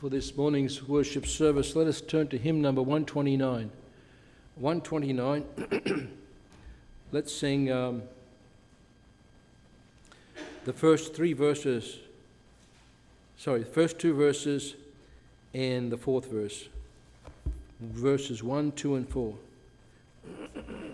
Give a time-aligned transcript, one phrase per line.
[0.00, 3.70] for this morning's worship service, let us turn to hymn number 129.
[4.54, 6.08] 129.
[7.12, 8.04] Let's sing um,
[10.64, 11.98] the first three verses,
[13.36, 14.74] sorry, the first two verses
[15.52, 16.70] and the fourth verse.
[17.78, 19.34] Verses 1, 2, and 4.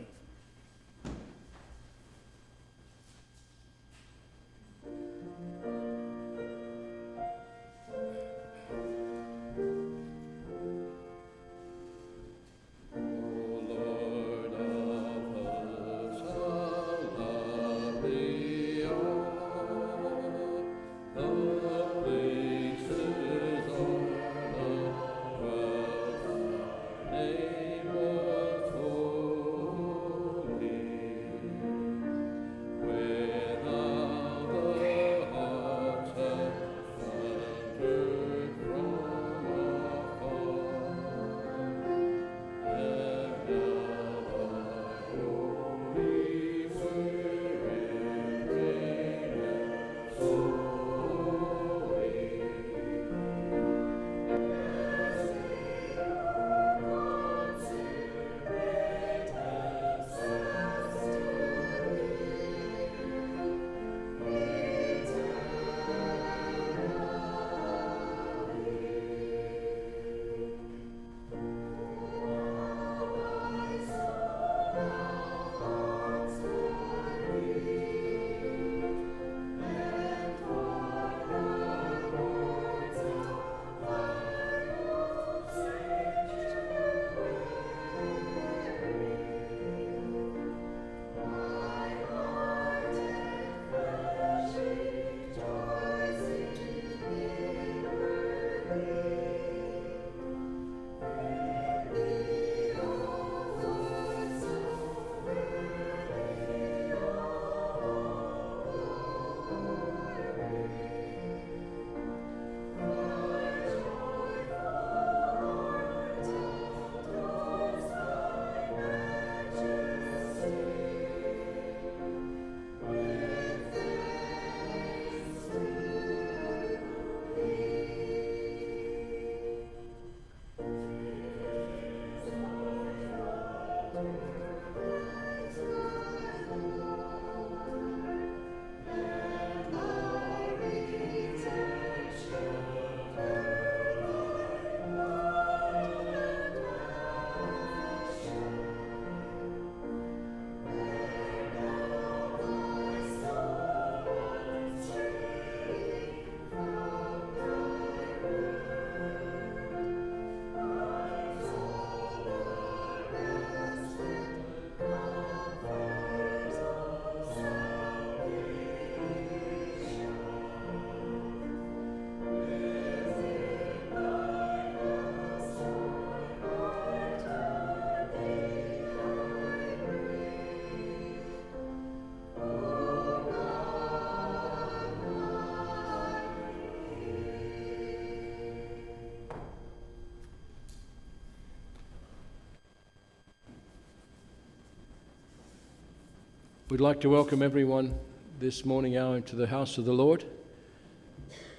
[196.77, 197.95] We'd like to welcome everyone
[198.39, 200.27] this morning hour into the house of the Lord.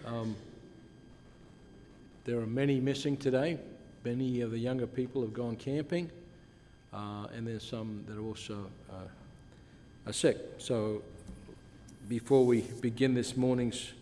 [0.05, 0.35] Um,
[2.23, 3.57] there are many missing today.
[4.06, 6.11] Many of the younger people have gone camping,
[6.94, 10.38] uh, and there's some that are also uh, are sick.
[10.59, 11.01] So,
[12.07, 13.94] before we begin this morning's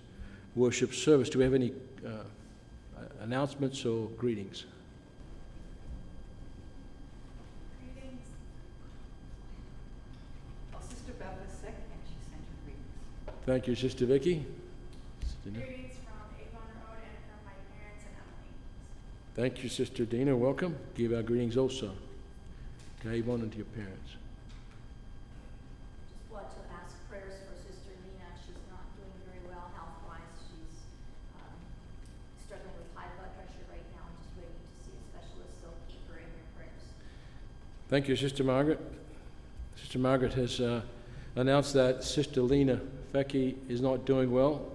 [0.53, 1.71] worship service, do we have any
[2.05, 2.09] uh,
[3.21, 4.65] announcements or greetings?
[13.55, 14.45] Thank you, Sister Vicky.
[15.45, 18.51] Greetings from Avon Road and from my parents and Emily.
[19.33, 20.35] Thank you, Sister Dina.
[20.35, 20.75] Welcome.
[20.93, 21.93] Give our greetings also
[23.01, 24.19] to Avon and to your parents.
[26.19, 28.27] Just want to ask prayers for Sister Nina.
[28.43, 30.35] She's not doing very well health-wise.
[30.51, 30.91] She's
[31.39, 31.55] um,
[32.43, 34.03] struggling with high blood pressure right now.
[34.19, 36.83] Just waiting to see a specialist, so keep her in your prayers.
[37.87, 38.83] Thank you, Sister Margaret.
[39.79, 40.83] Sister Margaret has uh,
[41.39, 42.83] announced that Sister Lena
[43.15, 44.69] Becky is not doing well.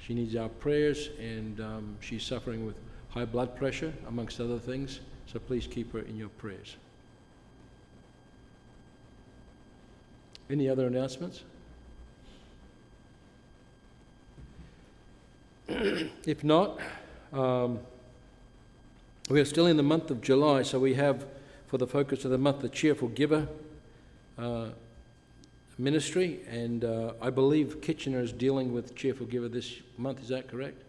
[0.00, 2.74] She needs our prayers, and um, she's suffering with
[3.10, 4.98] high blood pressure, amongst other things.
[5.26, 6.74] So please keep her in your prayers.
[10.50, 11.44] Any other announcements?
[15.68, 16.80] if not,
[17.32, 17.78] um,
[19.30, 21.26] We are still in the month of July, so we have
[21.68, 23.46] for the focus of the month the Cheerful Giver
[24.36, 24.70] uh,
[25.78, 30.20] ministry, and uh, I believe Kitchener is dealing with Cheerful Giver this month.
[30.20, 30.82] Is that correct?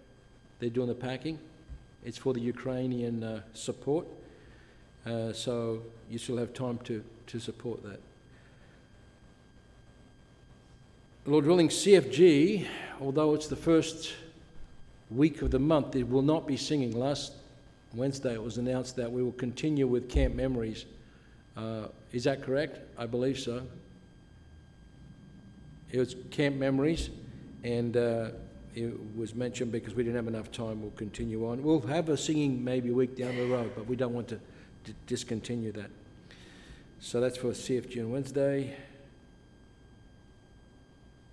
[0.60, 1.40] They're doing the packing.
[2.04, 4.08] It's for the Ukrainian uh, support,
[5.06, 8.00] uh, so you still have time to, to support that.
[11.26, 12.66] Lord willing, CFG,
[13.00, 14.14] although it's the first
[15.12, 16.98] week of the month, it will not be singing.
[16.98, 17.34] Last
[17.94, 20.86] Wednesday it was announced that we will continue with Camp Memories.
[21.58, 22.80] Uh, is that correct?
[22.98, 23.64] I believe so.
[25.92, 27.10] It was Camp Memories,
[27.64, 28.30] and uh,
[28.76, 30.82] it was mentioned because we didn't have enough time.
[30.82, 31.64] We'll continue on.
[31.64, 34.40] We'll have a singing maybe a week down the road, but we don't want to
[35.08, 35.90] discontinue that.
[37.00, 38.76] So that's for CFG on Wednesday.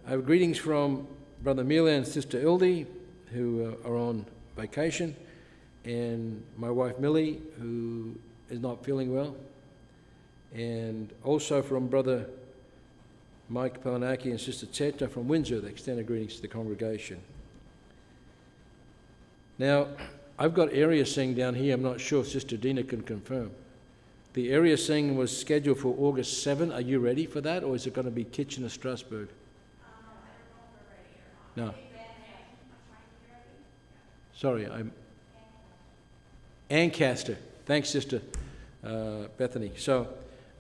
[0.06, 1.06] I have greetings from
[1.42, 2.86] Brother Mila and Sister Ildi,
[3.32, 4.24] who uh, are on
[4.56, 5.14] vacation,
[5.84, 8.16] and my wife Millie, who
[8.48, 9.36] is not feeling well,
[10.54, 12.26] and also from Brother
[13.48, 17.20] Mike Palanaki and Sister Teta from Windsor, they extended greetings to the congregation.
[19.58, 19.88] Now,
[20.38, 21.75] I've got area sing down here.
[21.75, 23.50] I'm not sure if Sister Dina can confirm.
[24.34, 26.70] The area sing was scheduled for August 7.
[26.72, 29.28] Are you ready for that, or is it going to be Kitchener Strasbourg?
[31.54, 31.72] No.
[34.34, 34.92] Sorry, I'm.
[36.69, 37.38] Ancaster.
[37.64, 38.20] Thanks, Sister
[38.84, 39.72] uh, Bethany.
[39.76, 40.08] So,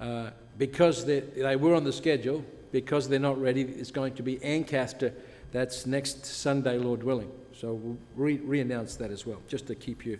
[0.00, 2.44] uh, because they, they were on the schedule,
[2.80, 5.10] because they're not ready, it's going to be Ancaster.
[5.50, 7.30] That's next Sunday, Lord willing.
[7.54, 10.18] So we'll re- re-announce that as well, just to keep you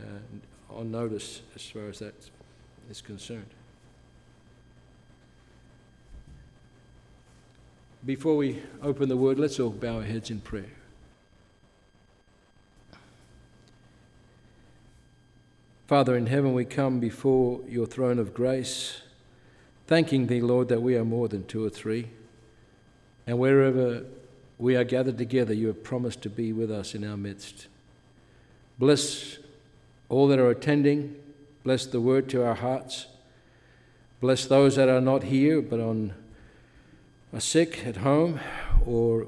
[0.00, 2.14] uh, on notice as far as that
[2.88, 3.48] is concerned.
[8.06, 10.70] Before we open the word, let's all bow our heads in prayer.
[15.88, 19.00] Father in heaven, we come before your throne of grace,
[19.86, 22.08] thanking thee, Lord, that we are more than two or three.
[23.26, 24.04] And wherever
[24.58, 27.66] we are gathered together, you have promised to be with us in our midst.
[28.78, 29.38] Bless
[30.08, 31.16] all that are attending.
[31.62, 33.06] Bless the word to our hearts.
[34.20, 36.14] Bless those that are not here but on
[37.32, 38.38] are sick at home
[38.86, 39.26] or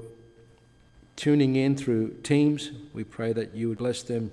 [1.17, 2.71] tuning in through Teams.
[2.93, 4.31] We pray that you would bless them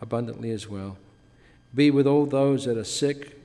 [0.00, 0.98] abundantly as well.
[1.74, 3.35] Be with all those that are sick.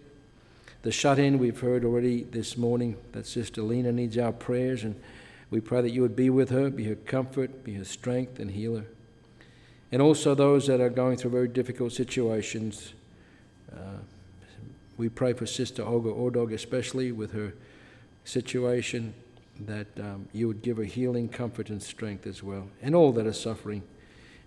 [0.84, 5.00] The shut in, we've heard already this morning that Sister Lena needs our prayers, and
[5.52, 8.52] we pray that you would be with her, be her comfort, be her strength, and
[8.52, 8.86] healer.
[9.92, 12.94] And also those that are going through very difficult situations.
[13.72, 14.00] Uh,
[14.98, 17.54] we pray for Sister Olga Ordog, especially with her
[18.26, 19.14] situation,
[19.60, 22.68] that um, you would give her healing, comfort, and strength as well.
[22.82, 23.84] And all that are suffering.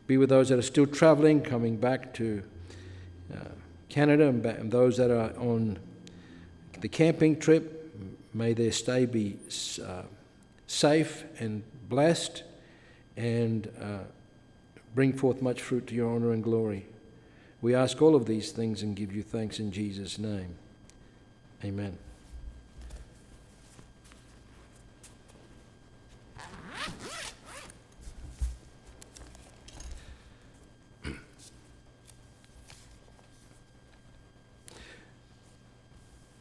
[0.07, 2.43] Be with those that are still traveling, coming back to.
[3.33, 3.39] Uh,
[3.95, 5.79] Canada and those that are on
[6.85, 7.97] the camping trip,
[8.35, 9.39] may their stay be
[9.83, 10.03] uh,
[10.67, 12.43] safe and blessed
[13.17, 14.01] and uh,
[14.95, 16.85] bring forth much fruit to your honor and glory.
[17.63, 20.57] We ask all of these things and give you thanks in Jesus' name.
[21.65, 21.97] Amen.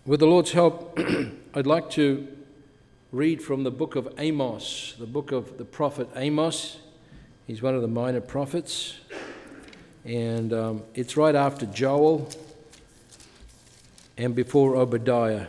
[0.06, 1.00] With the Lord's help,
[1.54, 2.28] I'd like to
[3.14, 6.80] read from the book of Amos, the book of the prophet Amos.
[7.48, 9.00] He's one of the minor prophets,
[10.04, 12.28] and um, it's right after Joel
[14.18, 15.48] and before Obadiah.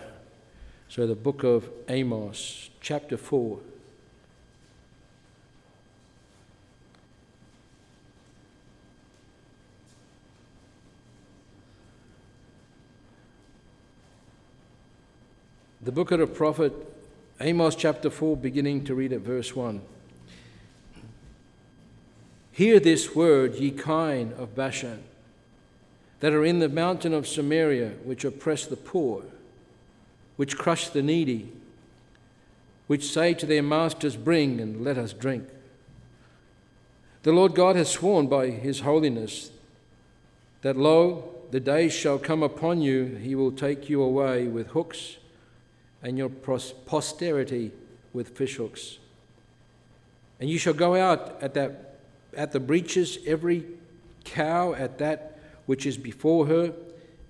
[0.88, 3.58] So, the book of Amos, chapter 4.
[15.84, 16.72] The book of the prophet
[17.42, 19.82] Amos, chapter 4, beginning to read at verse 1.
[22.52, 25.02] Hear this word, ye kine of Bashan,
[26.20, 29.24] that are in the mountain of Samaria, which oppress the poor,
[30.36, 31.52] which crush the needy,
[32.86, 35.46] which say to their masters, Bring and let us drink.
[37.24, 39.50] The Lord God has sworn by his holiness
[40.62, 45.18] that, lo, the days shall come upon you, he will take you away with hooks
[46.04, 47.73] and your posterity
[48.12, 48.99] with fishhooks.
[50.38, 51.99] And you shall go out at, that,
[52.37, 53.64] at the breaches, every
[54.25, 56.73] cow at that which is before her,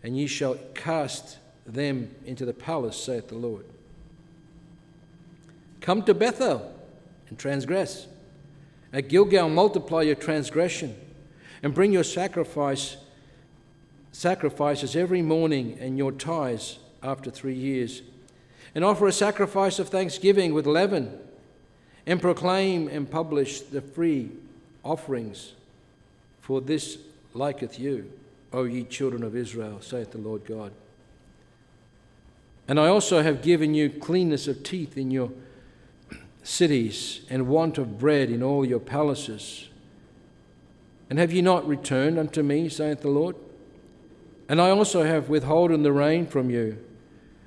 [0.02, 3.64] and ye shall cast them into the palace, saith the Lord.
[5.80, 6.74] Come to Bethel
[7.28, 8.08] and transgress.
[8.92, 10.96] At Gilgal, multiply your transgression
[11.62, 12.96] and bring your sacrifice
[14.12, 18.02] sacrifices every morning and your tithes after three years,
[18.74, 21.18] and offer a sacrifice of thanksgiving with leaven,
[22.06, 24.30] and proclaim and publish the free
[24.82, 25.52] offerings,
[26.40, 26.98] for this
[27.32, 28.10] liketh you,
[28.52, 30.72] O ye children of Israel, saith the Lord God.
[32.68, 35.30] And I also have given you cleanness of teeth in your
[36.42, 39.70] cities, and want of bread in all your palaces.
[41.08, 43.36] And have ye not returned unto me, saith the Lord?
[44.46, 46.84] And I also have withholden the rain from you,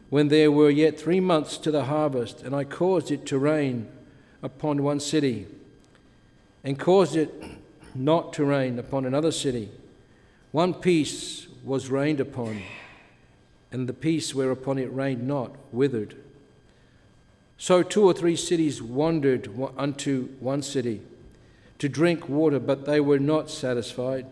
[0.09, 3.87] when there were yet three months to the harvest, and I caused it to rain
[4.41, 5.47] upon one city,
[6.63, 7.33] and caused it
[7.93, 9.69] not to rain upon another city.
[10.51, 12.61] One piece was rained upon,
[13.71, 16.15] and the piece whereupon it rained not withered.
[17.57, 21.01] So two or three cities wandered unto one city
[21.79, 24.25] to drink water, but they were not satisfied.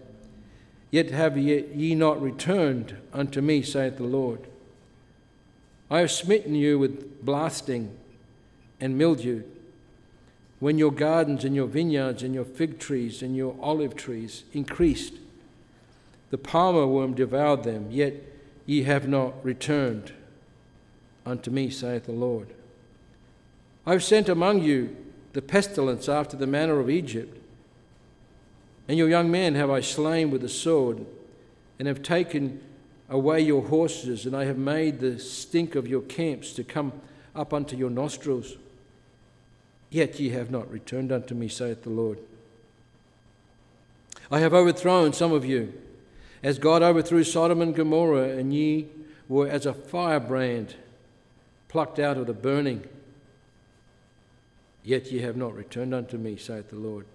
[0.91, 4.47] Yet have ye not returned unto me, saith the Lord.
[5.89, 7.95] I have smitten you with blasting
[8.79, 9.43] and mildew.
[10.59, 15.13] When your gardens and your vineyards and your fig trees and your olive trees increased,
[16.31, 18.15] the palmer worm devoured them, yet
[18.65, 20.11] ye have not returned
[21.25, 22.47] unto me, saith the Lord.
[23.85, 24.95] I have sent among you
[25.33, 27.37] the pestilence after the manner of Egypt.
[28.87, 31.05] And your young men have I slain with the sword,
[31.77, 32.61] and have taken
[33.09, 36.93] away your horses, and I have made the stink of your camps to come
[37.35, 38.55] up unto your nostrils.
[39.89, 42.19] Yet ye have not returned unto me, saith the Lord.
[44.31, 45.73] I have overthrown some of you,
[46.41, 48.87] as God overthrew Sodom and Gomorrah, and ye
[49.27, 50.75] were as a firebrand
[51.67, 52.87] plucked out of the burning.
[54.83, 57.05] Yet ye have not returned unto me, saith the Lord.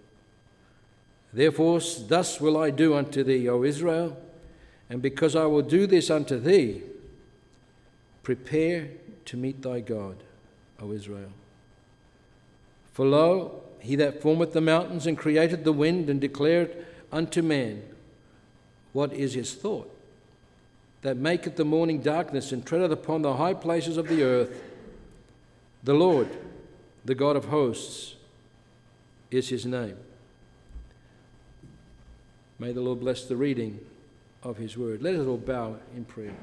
[1.33, 4.17] Therefore, thus will I do unto thee, O Israel,
[4.91, 6.83] and because I will do this unto thee,
[8.25, 8.89] prepare
[9.27, 10.17] to meet thy God,
[10.83, 11.31] O Israel.
[12.93, 17.83] For lo, he that formeth the mountains and created the wind and declared unto man
[18.93, 19.97] what is his thought,
[21.03, 24.61] that maketh the morning darkness and treadeth upon the high places of the earth,
[25.85, 26.29] the Lord,
[27.05, 28.17] the God of hosts,
[29.31, 29.97] is his name.
[32.59, 33.79] May the Lord bless the reading
[34.43, 35.03] of his word.
[35.03, 36.35] Let us all bow in prayer.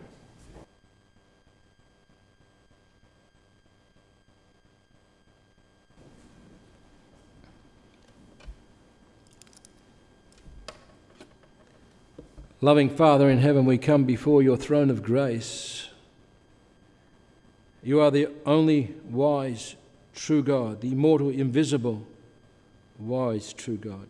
[12.59, 15.89] Loving Father in heaven, we come before your throne of grace.
[17.83, 19.75] You are the only wise,
[20.15, 22.05] true God, the immortal, invisible,
[22.97, 24.07] wise, true God.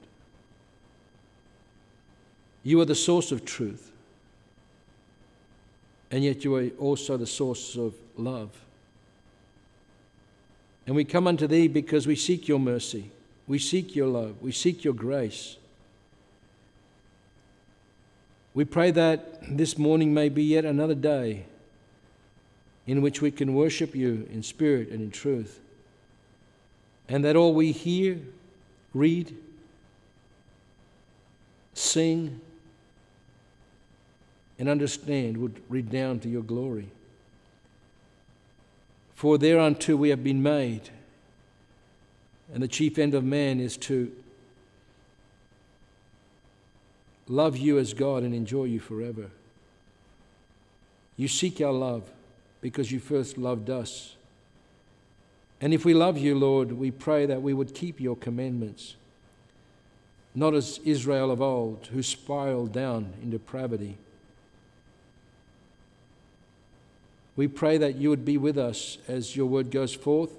[2.68, 3.94] You are the source of truth,
[6.12, 8.50] and yet you are also the source of love.
[10.86, 13.10] And we come unto Thee because we seek your mercy,
[13.48, 15.56] we seek your love, we seek your grace.
[18.54, 21.46] We pray that this morning may be yet another day
[22.86, 25.62] in which we can worship you in spirit and in truth,
[27.08, 28.20] and that all we hear,
[28.94, 29.38] read,
[31.74, 32.42] sing,
[34.60, 36.90] and understand would redound to your glory.
[39.16, 40.90] For thereunto we have been made,
[42.54, 44.12] and the chief end of man is to
[47.28, 49.30] love you as God and enjoy you forever.
[51.18, 52.10] You seek our love
[52.62, 54.16] because you first loved us.
[55.60, 58.96] And if we love you, Lord, we pray that we would keep your commandments,
[60.36, 63.98] not as Israel of old, who spiraled down in depravity.
[67.38, 70.32] We pray that you would be with us as your word goes forth,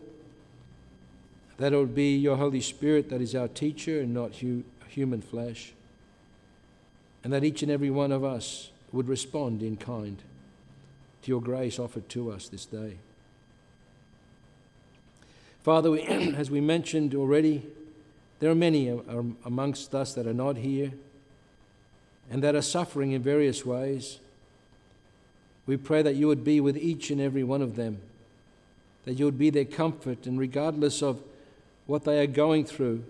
[1.56, 5.72] that it would be your Holy Spirit that is our teacher and not human flesh
[7.24, 10.22] and that each and every one of us would respond in kind
[11.22, 12.96] to your grace offered to us this day.
[15.62, 16.02] Father, we,
[16.36, 17.66] as we mentioned already,
[18.40, 18.88] there are many
[19.44, 20.92] amongst us that are not here
[22.30, 24.20] and that are suffering in various ways.
[25.68, 28.00] We pray that you would be with each and every one of them,
[29.04, 31.22] that you would be their comfort, and regardless of
[31.86, 33.04] what they are going through,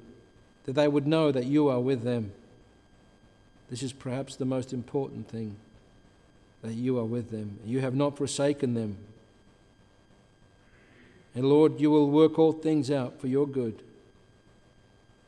[0.65, 2.33] that they would know that you are with them
[3.71, 5.57] this is perhaps the most important thing
[6.63, 7.59] that you are with them.
[7.65, 8.97] You have not forsaken them.
[11.35, 13.83] And Lord, you will work all things out for your good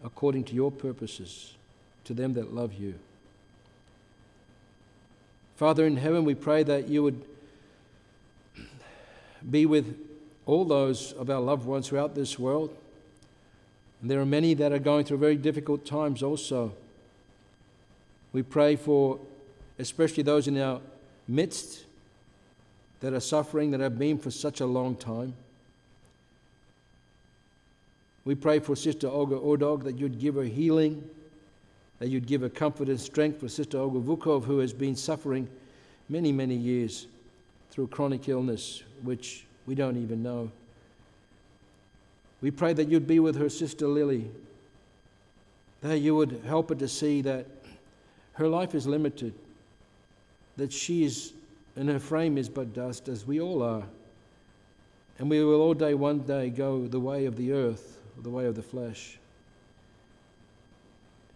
[0.02, 1.54] according to your purposes
[2.04, 2.94] to them that love you.
[5.60, 7.22] Father in heaven, we pray that you would
[9.50, 9.94] be with
[10.46, 12.74] all those of our loved ones throughout this world.
[14.00, 16.72] And there are many that are going through very difficult times also.
[18.32, 19.20] We pray for
[19.78, 20.80] especially those in our
[21.28, 21.84] midst
[23.00, 25.34] that are suffering, that have been for such a long time.
[28.24, 31.06] We pray for Sister Olga Ordog that you'd give her healing,
[32.00, 35.48] that you'd give her comfort and strength for Sister Olga Vukov, who has been suffering
[36.08, 37.06] many, many years
[37.70, 40.50] through chronic illness, which we don't even know.
[42.40, 44.30] We pray that you'd be with her sister Lily,
[45.82, 47.46] that you would help her to see that
[48.32, 49.34] her life is limited,
[50.56, 51.34] that she is,
[51.76, 53.84] and her frame is but dust, as we all are.
[55.18, 58.46] And we will all day, one day, go the way of the earth, the way
[58.46, 59.18] of the flesh.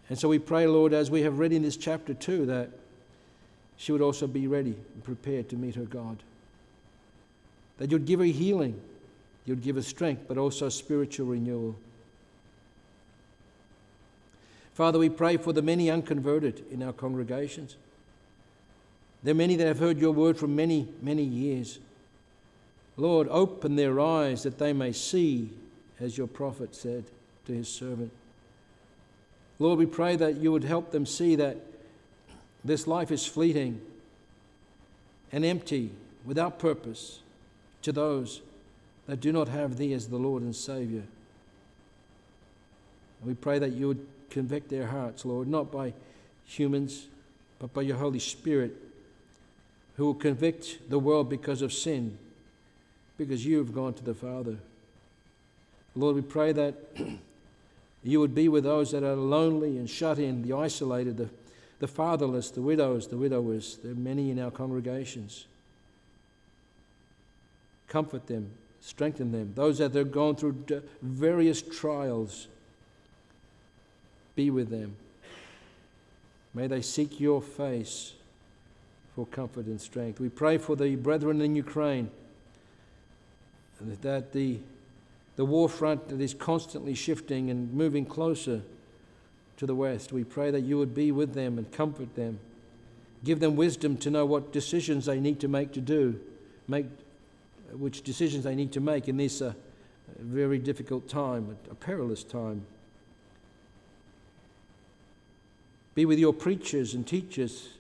[0.09, 2.71] And so we pray, Lord, as we have read in this chapter too, that
[3.77, 6.19] she would also be ready and prepared to meet her God.
[7.79, 8.81] That you'd give her healing,
[9.45, 11.77] you'd give her strength, but also spiritual renewal.
[14.75, 17.77] Father, we pray for the many unconverted in our congregations.
[19.23, 21.79] There are many that have heard your word for many, many years.
[22.97, 25.51] Lord, open their eyes that they may see,
[25.99, 27.05] as your prophet said
[27.47, 28.13] to his servant.
[29.59, 31.57] Lord, we pray that you would help them see that
[32.65, 33.81] this life is fleeting
[35.31, 35.91] and empty,
[36.25, 37.21] without purpose,
[37.83, 38.41] to those
[39.07, 41.03] that do not have Thee as the Lord and Saviour.
[43.21, 45.93] And we pray that you would convict their hearts, Lord, not by
[46.45, 47.07] humans,
[47.59, 48.75] but by your Holy Spirit,
[49.97, 52.19] who will convict the world because of sin,
[53.17, 54.57] because you have gone to the Father.
[55.95, 56.75] Lord, we pray that
[58.05, 61.31] you would be with those that are lonely and shut in, the isolated, the
[61.85, 63.79] the fatherless, the widows, the widowers.
[63.83, 65.47] There are many in our congregations.
[67.89, 68.51] Comfort them,
[68.81, 69.53] strengthen them.
[69.55, 70.65] Those that are going through
[71.03, 72.49] various trials,
[74.35, 74.97] be with them.
[76.55, 78.15] May they seek your face
[79.15, 80.21] for comfort and strength.
[80.21, 82.11] We pray for the brethren in Ukraine
[84.01, 84.59] that the,
[85.37, 88.63] the war front that is constantly shifting and moving closer
[89.57, 90.13] to the west.
[90.13, 92.39] We pray that you would be with them and comfort them.
[93.25, 96.21] Give them wisdom to know what decisions they need to make to do,
[96.69, 96.87] make
[97.73, 99.55] which decisions they need to make in this uh,
[100.19, 102.67] very difficult time, a perilous time.
[105.95, 107.71] Be with your preachers and teachers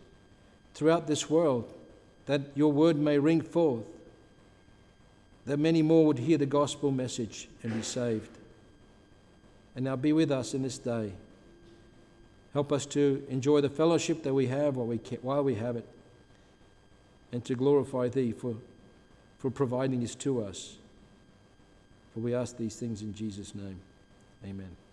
[0.74, 1.72] throughout this world,
[2.26, 3.84] that your word may ring forth,
[5.46, 8.30] that many more would hear the gospel message and be saved.
[9.76, 11.12] And now be with us in this day.
[12.52, 15.76] Help us to enjoy the fellowship that we have while we, can, while we have
[15.76, 15.86] it,
[17.32, 18.54] and to glorify Thee for,
[19.38, 20.76] for providing this to us.
[22.14, 23.80] For we ask these things in Jesus' name.
[24.44, 24.83] Amen.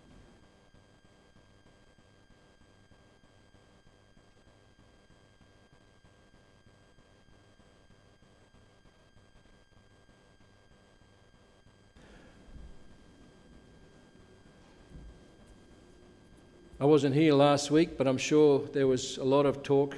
[16.82, 19.96] I wasn't here last week, but I'm sure there was a lot of talk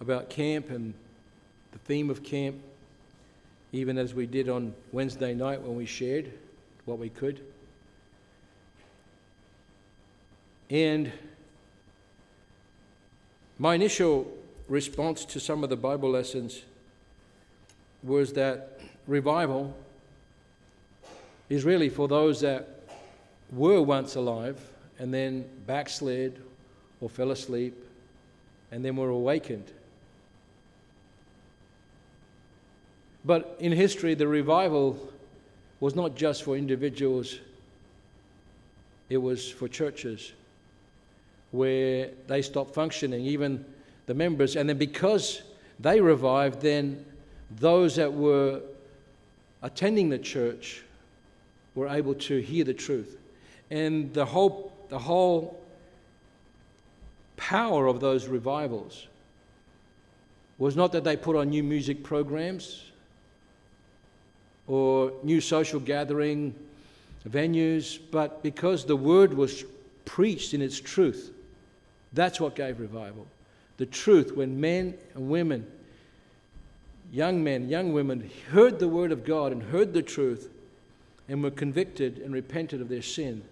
[0.00, 0.94] about camp and
[1.72, 2.54] the theme of camp,
[3.72, 6.30] even as we did on Wednesday night when we shared
[6.84, 7.40] what we could.
[10.70, 11.10] And
[13.58, 14.32] my initial
[14.68, 16.62] response to some of the Bible lessons
[18.04, 19.76] was that revival
[21.48, 22.84] is really for those that
[23.50, 24.60] were once alive
[25.02, 26.40] and then backslid
[27.00, 27.74] or fell asleep
[28.70, 29.68] and then were awakened.
[33.24, 35.12] But in history, the revival
[35.80, 37.40] was not just for individuals,
[39.10, 40.32] it was for churches
[41.50, 43.64] where they stopped functioning, even
[44.06, 44.54] the members.
[44.54, 45.42] And then because
[45.80, 47.04] they revived, then
[47.50, 48.60] those that were
[49.62, 50.84] attending the church
[51.74, 53.18] were able to hear the truth.
[53.68, 55.58] And the whole the whole
[57.38, 59.06] power of those revivals
[60.58, 62.84] was not that they put on new music programs
[64.66, 66.54] or new social gathering
[67.26, 69.64] venues, but because the word was
[70.04, 71.32] preached in its truth.
[72.12, 73.26] That's what gave revival.
[73.78, 75.66] The truth, when men and women,
[77.10, 80.50] young men, young women, heard the word of God and heard the truth
[81.30, 83.42] and were convicted and repented of their sin,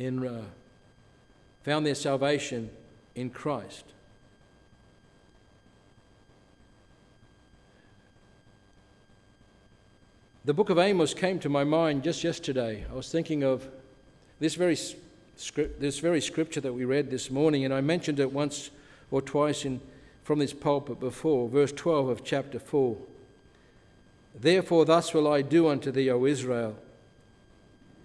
[0.00, 0.42] in, uh,
[1.62, 2.70] found their salvation
[3.14, 3.84] in Christ.
[10.46, 12.86] The book of Amos came to my mind just yesterday.
[12.90, 13.68] I was thinking of
[14.40, 14.78] this very,
[15.36, 18.70] script, this very scripture that we read this morning, and I mentioned it once
[19.10, 19.82] or twice in,
[20.24, 22.96] from this pulpit before, verse 12 of chapter 4.
[24.34, 26.74] Therefore, thus will I do unto thee, O Israel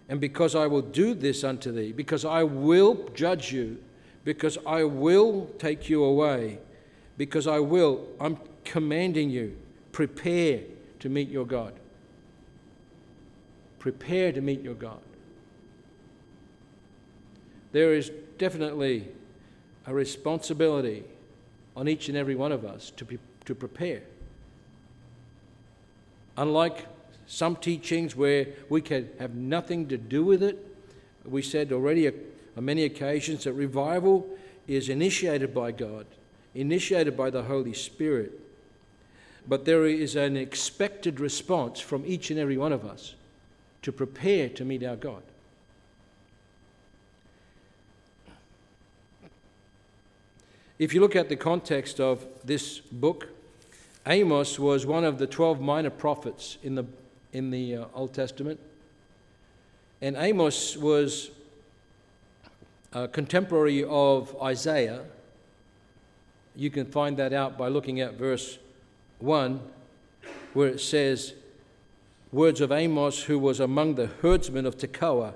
[0.08, 3.80] and because I will do this unto thee, because I will judge you,
[4.24, 6.60] because I will take you away,
[7.18, 9.58] because I will, I'm commanding you,
[9.92, 10.62] prepare
[11.00, 11.74] to meet your God.
[13.80, 15.00] Prepare to meet your God.
[17.72, 19.08] There is definitely
[19.86, 21.04] a responsibility
[21.76, 24.02] on each and every one of us to, be, to prepare.
[26.38, 26.88] Unlike
[27.28, 30.58] some teachings where we can have nothing to do with it,
[31.26, 32.12] we said already uh,
[32.56, 34.28] on many occasions that revival
[34.68, 36.06] is initiated by God,
[36.54, 38.40] initiated by the Holy Spirit.
[39.48, 43.16] But there is an expected response from each and every one of us
[43.84, 45.22] to prepare to meet our God.
[50.78, 53.30] If you look at the context of this book,
[54.06, 56.86] Amos was one of the 12 minor prophets in the,
[57.36, 58.60] in the uh, Old Testament.
[60.02, 61.32] And Amos was
[62.94, 65.02] a contemporary of Isaiah.
[66.56, 68.58] You can find that out by looking at verse
[69.20, 69.60] 1,
[70.54, 71.34] where it says,
[72.32, 75.34] Words of Amos, who was among the herdsmen of Tekoa,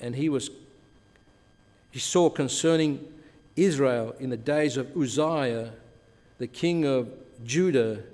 [0.00, 0.50] and he was
[1.90, 3.04] he saw concerning
[3.56, 5.72] Israel in the days of Uzziah,
[6.38, 7.08] the king of
[7.44, 8.04] Judah,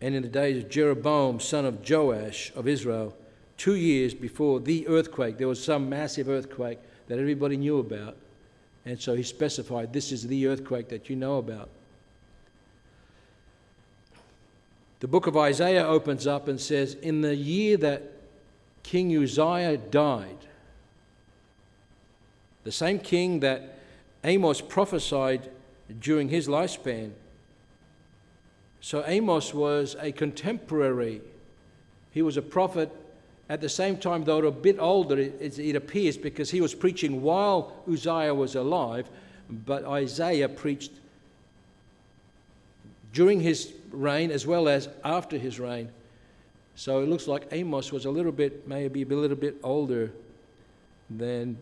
[0.00, 3.16] and in the days of Jeroboam, son of Joash of Israel,
[3.56, 5.38] two years before the earthquake.
[5.38, 6.78] There was some massive earthquake
[7.08, 8.16] that everybody knew about.
[8.84, 11.70] And so he specified this is the earthquake that you know about.
[15.00, 18.12] The book of Isaiah opens up and says, In the year that
[18.82, 20.38] King Uzziah died,
[22.64, 23.78] the same king that
[24.24, 25.50] Amos prophesied
[26.00, 27.12] during his lifespan.
[28.84, 31.22] So Amos was a contemporary.
[32.10, 32.90] He was a prophet
[33.48, 37.22] at the same time, though a bit older, it, it, appears, because he was preaching
[37.22, 39.08] while Uzziah was alive,
[39.48, 40.92] but Isaiah preached
[43.14, 45.88] during his reign as well as after his reign.
[46.76, 50.12] So it looks like Amos was a little bit, maybe a little bit older
[51.08, 51.56] than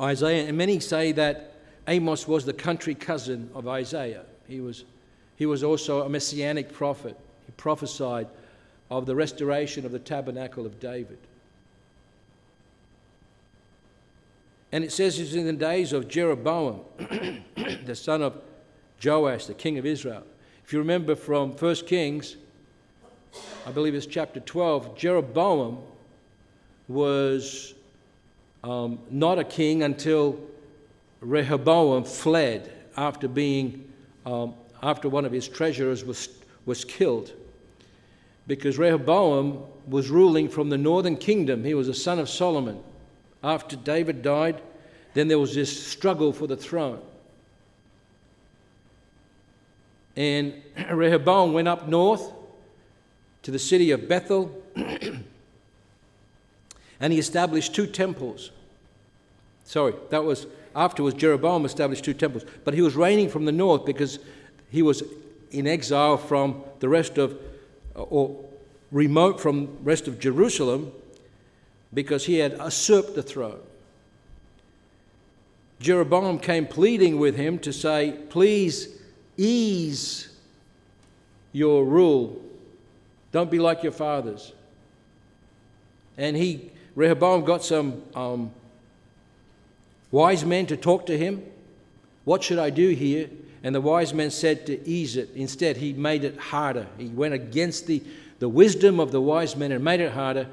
[0.00, 0.48] Isaiah.
[0.48, 1.52] And many say that
[1.86, 4.24] Amos was the country cousin of Isaiah.
[4.48, 4.82] He was,
[5.36, 7.16] he was also a messianic prophet.
[7.46, 8.28] He prophesied
[8.90, 11.18] of the restoration of the tabernacle of David.
[14.72, 16.80] And it says it's in the days of Jeroboam,
[17.84, 18.40] the son of
[19.02, 20.24] Joash, the king of Israel.
[20.64, 22.36] If you remember from 1 Kings,
[23.66, 25.78] I believe it's chapter 12, Jeroboam
[26.88, 27.74] was
[28.64, 30.38] um, not a king until
[31.20, 33.92] Rehoboam fled after being
[34.24, 34.54] um,
[34.86, 36.28] after one of his treasurers was,
[36.64, 37.32] was killed
[38.46, 41.64] because Rehoboam was ruling from the northern kingdom.
[41.64, 42.80] He was a son of Solomon.
[43.42, 44.62] After David died,
[45.14, 47.00] then there was this struggle for the throne.
[50.14, 50.54] And
[50.92, 52.30] Rehoboam went up north
[53.42, 55.24] to the city of Bethel and
[57.12, 58.52] he established two temples.
[59.64, 60.46] Sorry, that was
[60.76, 64.20] afterwards Jeroboam established two temples, but he was reigning from the north because
[64.70, 65.02] he was
[65.50, 67.38] in exile from the rest of
[67.94, 68.44] or
[68.92, 70.92] remote from rest of Jerusalem
[71.92, 73.60] because he had usurped the throne.
[75.80, 78.88] Jeroboam came pleading with him to say, Please
[79.36, 80.28] ease
[81.52, 82.40] your rule.
[83.32, 84.52] Don't be like your fathers.
[86.16, 88.50] And he, Rehoboam, got some um,
[90.10, 91.44] wise men to talk to him.
[92.24, 93.28] What should I do here?
[93.66, 95.30] And the wise men said to ease it.
[95.34, 96.86] Instead, he made it harder.
[96.98, 98.00] He went against the,
[98.38, 100.46] the wisdom of the wise men and made it harder.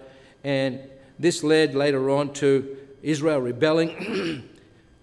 [0.44, 0.80] And
[1.20, 4.50] this led later on to Israel rebelling.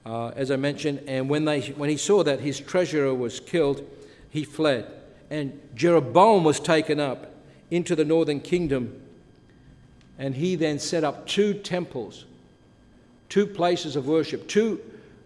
[0.05, 1.05] uh, as I mentioned.
[1.07, 3.89] And when, they, when he saw that his treasurer was killed,
[4.29, 4.91] he fled.
[5.31, 7.33] And Jeroboam was taken up
[7.71, 9.01] into the northern kingdom.
[10.19, 12.25] And he then set up two temples,
[13.29, 14.81] two places of worship, two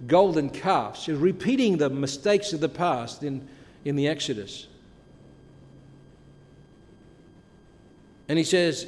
[0.07, 3.47] golden calves, repeating the mistakes of the past in,
[3.85, 4.67] in the Exodus.
[8.29, 8.87] And he says,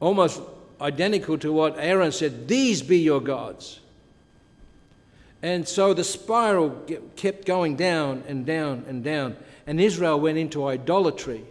[0.00, 0.40] almost
[0.80, 3.80] identical to what Aaron said, These be your gods.
[5.42, 6.70] And so the spiral
[7.16, 11.44] kept going down and down and down, and Israel went into idolatry.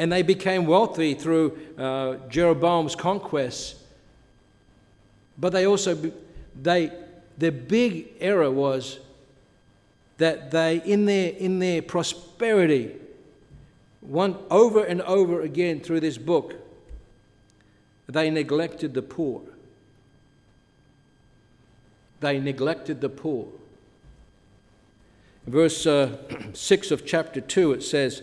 [0.00, 3.79] and they became wealthy through uh, Jeroboam's conquests.
[5.38, 6.12] But they also,
[6.60, 6.92] they,
[7.38, 8.98] their big error was
[10.18, 12.94] that they, in their, in their prosperity,
[14.00, 16.54] one over and over again through this book,
[18.06, 19.42] they neglected the poor.
[22.20, 23.48] They neglected the poor.
[25.46, 26.16] Verse uh,
[26.52, 28.22] 6 of chapter 2, it says,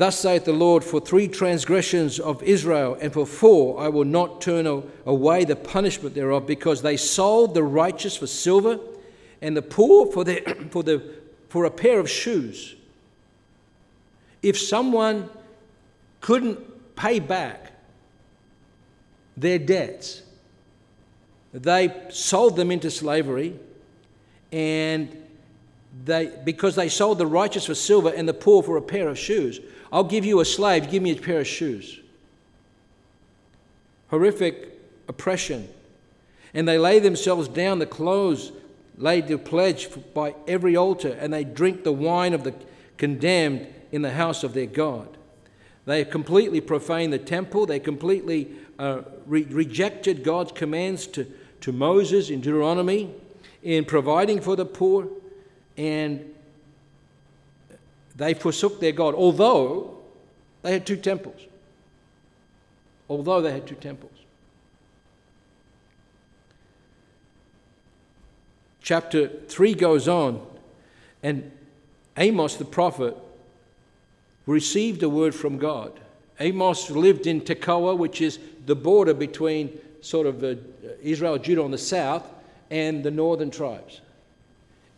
[0.00, 4.40] Thus saith the Lord, for three transgressions of Israel, and for four I will not
[4.40, 4.66] turn
[5.04, 8.78] away the punishment thereof, because they sold the righteous for silver,
[9.42, 11.02] and the poor for, their, for, the,
[11.50, 12.76] for a pair of shoes.
[14.42, 15.28] If someone
[16.22, 17.70] couldn't pay back
[19.36, 20.22] their debts,
[21.52, 23.54] they sold them into slavery,
[24.50, 25.14] and
[26.06, 29.18] they, because they sold the righteous for silver and the poor for a pair of
[29.18, 29.60] shoes.
[29.92, 32.00] I'll give you a slave, give me a pair of shoes.
[34.08, 35.68] Horrific oppression.
[36.54, 38.52] And they lay themselves down, the clothes
[38.96, 42.54] laid to pledge by every altar, and they drink the wine of the
[42.98, 45.16] condemned in the house of their God.
[45.86, 47.66] They completely profaned the temple.
[47.66, 48.48] They completely
[48.78, 51.26] uh, re- rejected God's commands to,
[51.62, 53.10] to Moses in Deuteronomy
[53.62, 55.08] in providing for the poor,
[55.76, 56.34] and
[58.20, 59.96] they forsook their God, although
[60.60, 61.40] they had two temples.
[63.08, 64.12] Although they had two temples.
[68.82, 70.46] Chapter 3 goes on,
[71.22, 71.50] and
[72.18, 73.16] Amos the prophet
[74.44, 75.98] received a word from God.
[76.40, 80.56] Amos lived in Tekoa, which is the border between sort of uh,
[81.00, 82.28] Israel, Judah on the south,
[82.70, 84.02] and the northern tribes.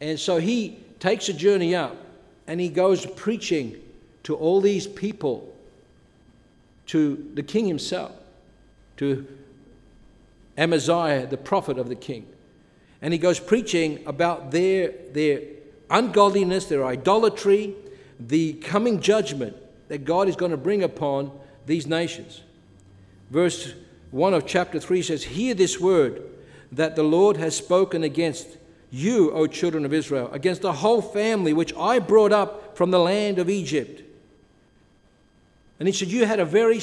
[0.01, 1.97] And so he takes a journey up
[2.47, 3.77] and he goes preaching
[4.25, 5.55] to all these people,
[6.87, 8.13] to the king himself,
[8.97, 9.27] to
[10.59, 12.27] Amaziah, the prophet of the king.
[13.01, 15.41] And he goes preaching about their, their
[15.91, 17.75] ungodliness, their idolatry,
[18.21, 19.57] the coming judgment
[19.89, 21.33] that God is going to bring upon
[21.67, 22.43] these nations.
[23.31, 23.75] Verse
[24.11, 26.23] 1 of chapter 3 says, Hear this word
[26.71, 28.47] that the Lord has spoken against
[28.93, 33.01] you, O children of Israel, against the whole family which I brought up from the
[33.01, 34.03] land of Egypt.
[35.81, 36.81] And he said, You had a very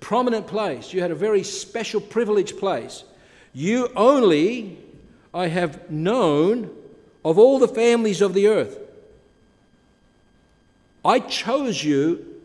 [0.00, 3.04] prominent place, you had a very special, privileged place.
[3.52, 4.78] You only
[5.34, 6.74] I have known
[7.24, 8.78] of all the families of the earth.
[11.04, 12.40] I chose you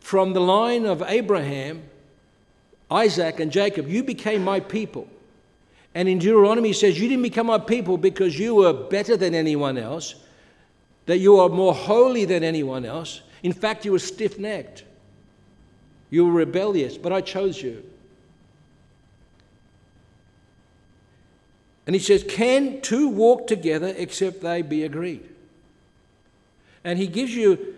[0.00, 1.82] from the line of Abraham,
[2.90, 3.88] Isaac, and Jacob.
[3.88, 5.08] You became my people.
[5.96, 9.34] And in Deuteronomy, he says, You didn't become my people because you were better than
[9.34, 10.14] anyone else,
[11.06, 13.22] that you are more holy than anyone else.
[13.42, 14.84] In fact, you were stiff necked.
[16.10, 17.82] You were rebellious, but I chose you.
[21.86, 25.26] And he says, Can two walk together except they be agreed?
[26.84, 27.74] And he gives you,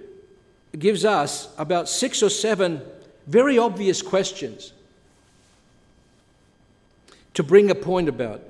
[0.76, 2.82] gives us about six or seven
[3.28, 4.72] very obvious questions
[7.38, 8.42] to bring a point about.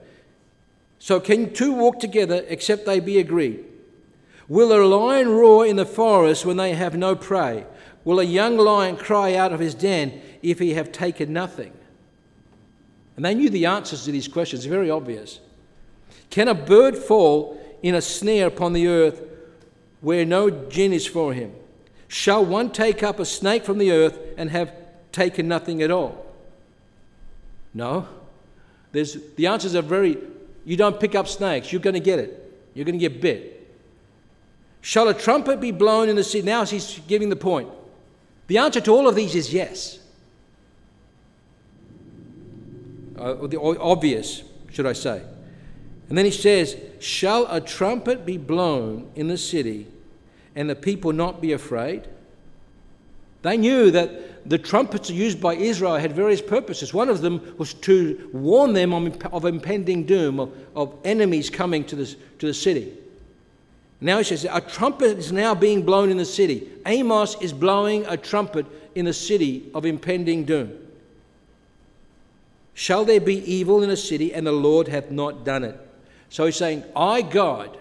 [0.98, 3.62] So, can two walk together except they be agreed?
[4.48, 7.66] Will a lion roar in the forest when they have no prey?
[8.05, 11.74] Will a young lion cry out of his den if he have taken nothing?
[13.14, 15.40] And they knew the answers to these questions, very obvious.
[16.31, 19.20] Can a bird fall in a snare upon the earth
[20.01, 21.53] where no gin is for him?
[22.09, 24.72] Shall one take up a snake from the earth and have
[25.12, 26.24] taken nothing at all?
[27.74, 28.09] No.
[28.92, 30.18] There's, the answers are very,
[30.64, 32.44] you don't pick up snakes, you're going to get it.
[32.74, 33.55] You're going to get bit.
[34.81, 36.42] Shall a trumpet be blown in the sea?
[36.42, 37.68] Now he's giving the point.
[38.46, 39.98] The answer to all of these is yes.
[43.18, 45.22] Uh, the obvious, should I say.
[46.09, 49.88] And then he says, Shall a trumpet be blown in the city
[50.55, 52.09] and the people not be afraid?
[53.49, 56.93] They knew that the trumpets used by Israel had various purposes.
[56.93, 61.97] One of them was to warn them of impending doom, of, of enemies coming to,
[61.97, 62.93] this, to the city.
[64.03, 66.69] Now he says, A trumpet is now being blown in the city.
[66.85, 70.71] Amos is blowing a trumpet in the city of impending doom.
[72.75, 75.81] Shall there be evil in a city and the Lord hath not done it?
[76.29, 77.79] So he's saying, I, God,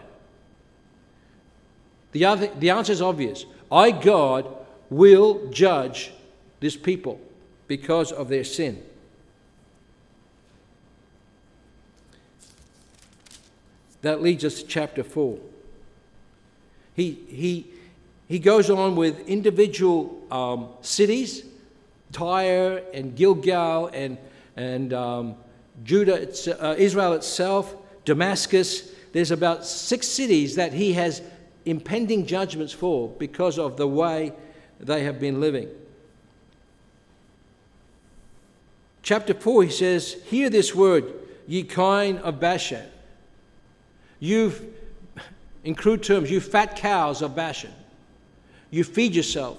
[2.13, 3.45] the, other, the answer is obvious.
[3.69, 4.56] I, God,
[4.89, 6.11] will judge
[6.59, 7.19] this people
[7.67, 8.81] because of their sin.
[14.01, 15.37] That leads us to chapter 4.
[16.95, 17.67] He, he,
[18.27, 21.43] he goes on with individual um, cities,
[22.11, 24.17] Tyre and Gilgal and,
[24.55, 25.35] and um,
[25.83, 26.27] Judah,
[26.63, 28.91] uh, Israel itself, Damascus.
[29.13, 31.21] There's about six cities that he has
[31.65, 34.33] impending judgments for because of the way
[34.79, 35.69] they have been living.
[39.01, 41.13] Chapter 4, he says, Hear this word,
[41.47, 42.85] ye kine of Bashan.
[44.19, 44.53] You,
[45.63, 47.71] in crude terms, you fat cows of Bashan.
[48.69, 49.57] You feed yourself.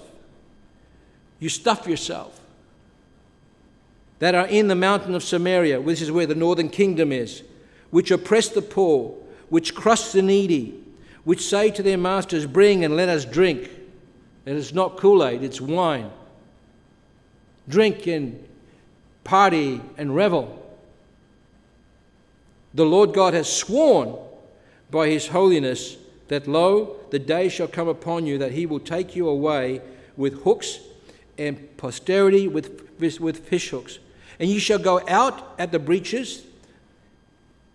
[1.39, 2.39] You stuff yourself.
[4.19, 7.41] That are in the mountain of Samaria, which is where the northern kingdom is,
[7.89, 9.15] which oppress the poor,
[9.49, 10.79] which crush the needy,
[11.23, 13.71] which say to their masters, Bring and let us drink.
[14.49, 16.09] And it's not Kool Aid, it's wine.
[17.67, 18.43] Drink and
[19.23, 20.75] party and revel.
[22.73, 24.15] The Lord God has sworn
[24.89, 25.97] by his holiness
[26.29, 29.81] that, lo, the day shall come upon you that he will take you away
[30.17, 30.79] with hooks
[31.37, 33.99] and posterity with, with fish hooks.
[34.39, 36.41] And you shall go out at the breaches.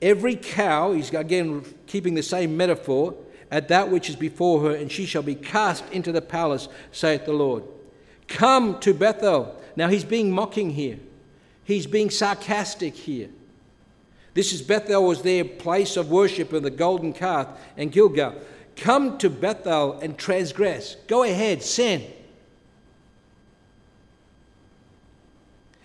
[0.02, 3.14] Every cow, he's again keeping the same metaphor,
[3.54, 7.24] at that which is before her, and she shall be cast into the palace, saith
[7.24, 7.62] the Lord.
[8.26, 9.54] Come to Bethel.
[9.76, 10.98] Now he's being mocking here.
[11.62, 13.28] He's being sarcastic here.
[14.34, 18.34] This is Bethel was their place of worship of the golden calf and Gilgal.
[18.74, 20.96] Come to Bethel and transgress.
[21.06, 22.02] Go ahead, sin.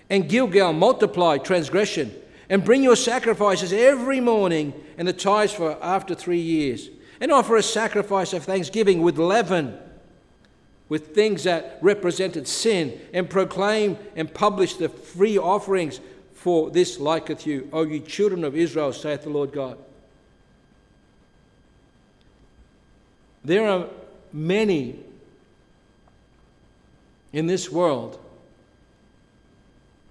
[0.10, 2.16] And Gilgal, multiply transgression
[2.50, 6.90] and bring your sacrifices every morning and the tithes for after three years.
[7.22, 9.78] And offer a sacrifice of thanksgiving with leaven,
[10.88, 16.00] with things that represented sin, and proclaim and publish the free offerings
[16.34, 19.78] for this liketh you, O ye children of Israel, saith the Lord God.
[23.44, 23.88] There are
[24.32, 25.00] many
[27.34, 28.20] in this world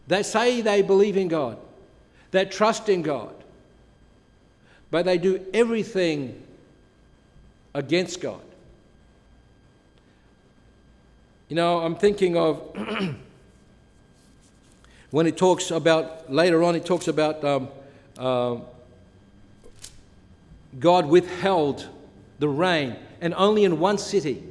[0.06, 1.58] that say they believe in God,
[2.30, 3.34] that trust in God,
[4.90, 6.42] but they do everything
[7.74, 8.40] against God.
[11.48, 12.76] You know, I'm thinking of
[15.10, 17.68] when it talks about, later on, it talks about um,
[18.18, 18.56] uh,
[20.78, 21.88] God withheld
[22.38, 24.44] the rain and only in one city.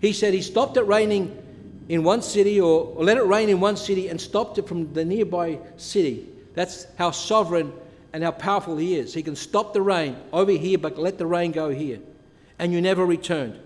[0.00, 1.42] He said he stopped it raining
[1.88, 4.92] in one city or, or let it rain in one city and stopped it from
[4.92, 6.28] the nearby city.
[6.54, 7.72] That's how sovereign
[8.12, 9.12] and how powerful he is.
[9.12, 11.98] He can stop the rain over here, but let the rain go here.
[12.58, 13.58] And you never returned.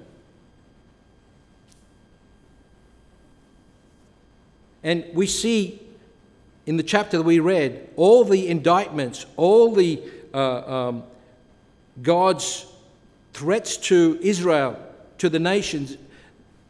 [4.82, 5.80] And we see
[6.66, 11.02] in the chapter that we read all the indictments, all the uh, um,
[12.02, 12.66] God's
[13.32, 14.78] threats to Israel,
[15.18, 15.96] to the nations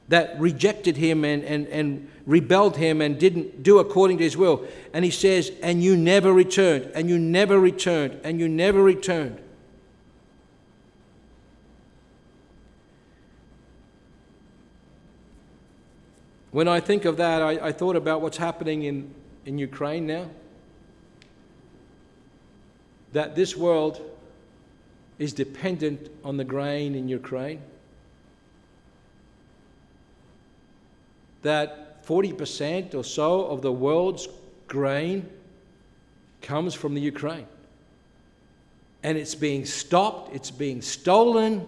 [0.09, 4.67] that rejected him and, and, and rebelled him and didn't do according to his will.
[4.93, 9.41] And he says, And you never returned, and you never returned, and you never returned.
[16.51, 19.15] When I think of that, I, I thought about what's happening in,
[19.47, 20.29] in Ukraine now.
[23.13, 24.01] That this world
[25.19, 27.61] is dependent on the grain in Ukraine.
[31.43, 34.29] That 40% or so of the world's
[34.67, 35.29] grain
[36.43, 37.47] comes from the Ukraine.
[39.03, 41.67] And it's being stopped, it's being stolen,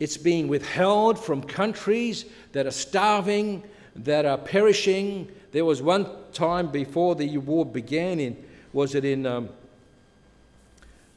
[0.00, 3.62] it's being withheld from countries that are starving,
[3.96, 5.30] that are perishing.
[5.52, 9.48] There was one time before the war began in, was it in um,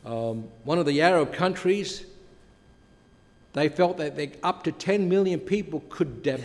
[0.05, 2.05] um, one of the Arab countries,
[3.53, 6.37] they felt that they, up to 10 million people could, uh,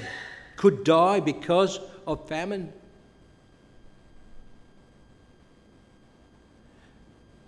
[0.56, 2.72] could die because of famine.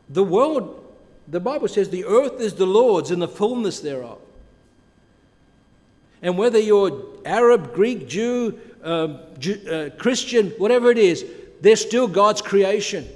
[0.08, 0.94] The world,
[1.26, 4.20] the Bible says, the earth is the Lord's and the fullness thereof.
[6.22, 9.18] And whether you're Arab, Greek, Jew, uh,
[9.68, 11.24] uh, Christian, whatever it is,
[11.60, 13.06] they're still God's creation.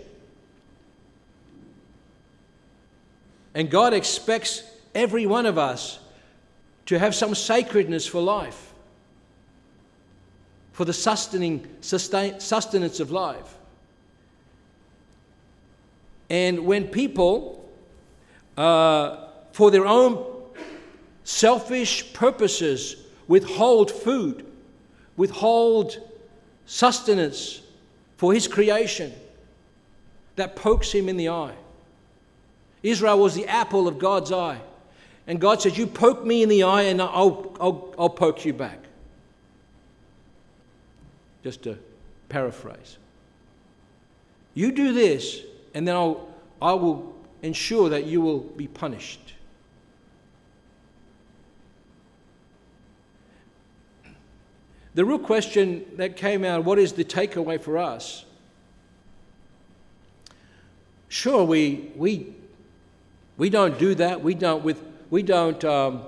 [3.55, 4.65] And God expects
[4.95, 5.99] every one of us
[6.87, 8.73] to have some sacredness for life,
[10.73, 13.57] for the sustaining, sustain, sustenance of life.
[16.29, 17.69] And when people,
[18.57, 20.25] uh, for their own
[21.25, 22.97] selfish purposes,
[23.29, 24.50] withhold food,
[25.21, 26.01] withhold
[26.65, 27.61] sustenance
[28.17, 29.13] for his creation,
[30.37, 31.55] that pokes him in the eye.
[32.83, 34.59] Israel was the apple of God's eye.
[35.27, 38.55] And God says, You poke me in the eye and I'll, I'll, I'll poke you
[38.55, 38.79] back.
[41.45, 41.79] Just to
[42.31, 42.97] paraphrase.
[44.55, 45.43] You do this,
[45.75, 46.29] and then I'll,
[46.63, 49.35] I will ensure that you will be punished.
[55.01, 58.27] The real question that came out what is the takeaway for us?
[61.09, 62.35] Sure, we, we,
[63.39, 64.23] we don't do that.
[64.23, 66.03] We don't, with, we don't um,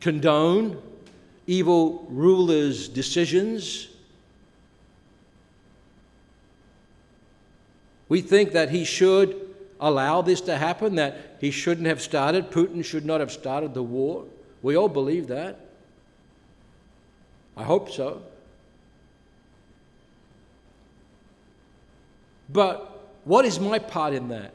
[0.00, 0.82] condone
[1.46, 3.86] evil rulers' decisions.
[8.08, 12.84] We think that he should allow this to happen, that he shouldn't have started, Putin
[12.84, 14.24] should not have started the war.
[14.62, 15.60] We all believe that.
[17.56, 18.22] I hope so.
[22.52, 22.88] But
[23.24, 24.52] what is my part in that?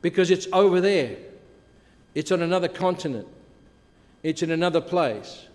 [0.00, 1.16] Because it's over there,
[2.14, 3.26] it's on another continent,
[4.22, 5.46] it's in another place.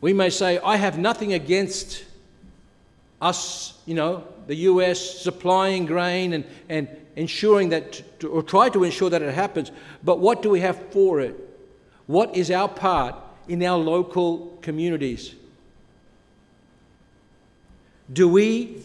[0.00, 2.04] We may say, I have nothing against
[3.22, 9.10] us, you know, the US supplying grain and, and ensuring that, or try to ensure
[9.10, 9.70] that it happens,
[10.02, 11.34] but what do we have for it?
[12.06, 13.14] What is our part
[13.48, 15.34] in our local communities?
[18.12, 18.82] Do we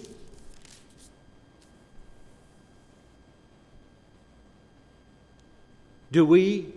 [6.11, 6.73] do we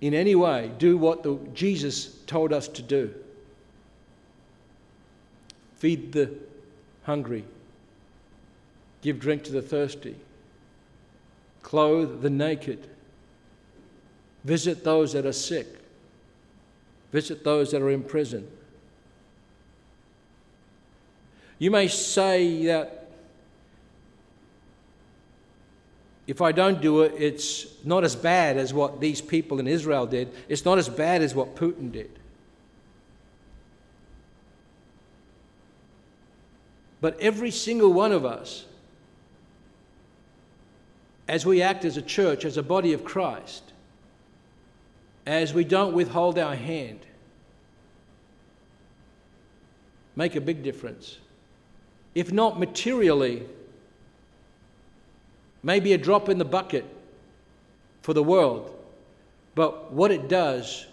[0.00, 3.14] in any way do what the, Jesus told us to do?
[5.76, 6.30] Feed the
[7.04, 7.44] hungry,
[9.04, 10.16] give drink to the thirsty,
[11.62, 12.88] clothe the naked,
[14.44, 15.66] visit those that are sick,
[17.12, 18.48] visit those that are in prison.
[21.58, 23.10] You may say that
[26.26, 30.06] if I don't do it, it's not as bad as what these people in Israel
[30.06, 30.32] did.
[30.48, 32.18] It's not as bad as what Putin did.
[37.02, 38.64] But every single one of us,
[41.28, 43.72] as we act as a church, as a body of Christ,
[45.26, 47.00] as we don't withhold our hand,
[50.16, 51.18] make a big difference.
[52.14, 53.46] If not materially,
[55.62, 56.84] maybe a drop in the bucket
[58.02, 58.76] for the world,
[59.54, 60.86] but what it does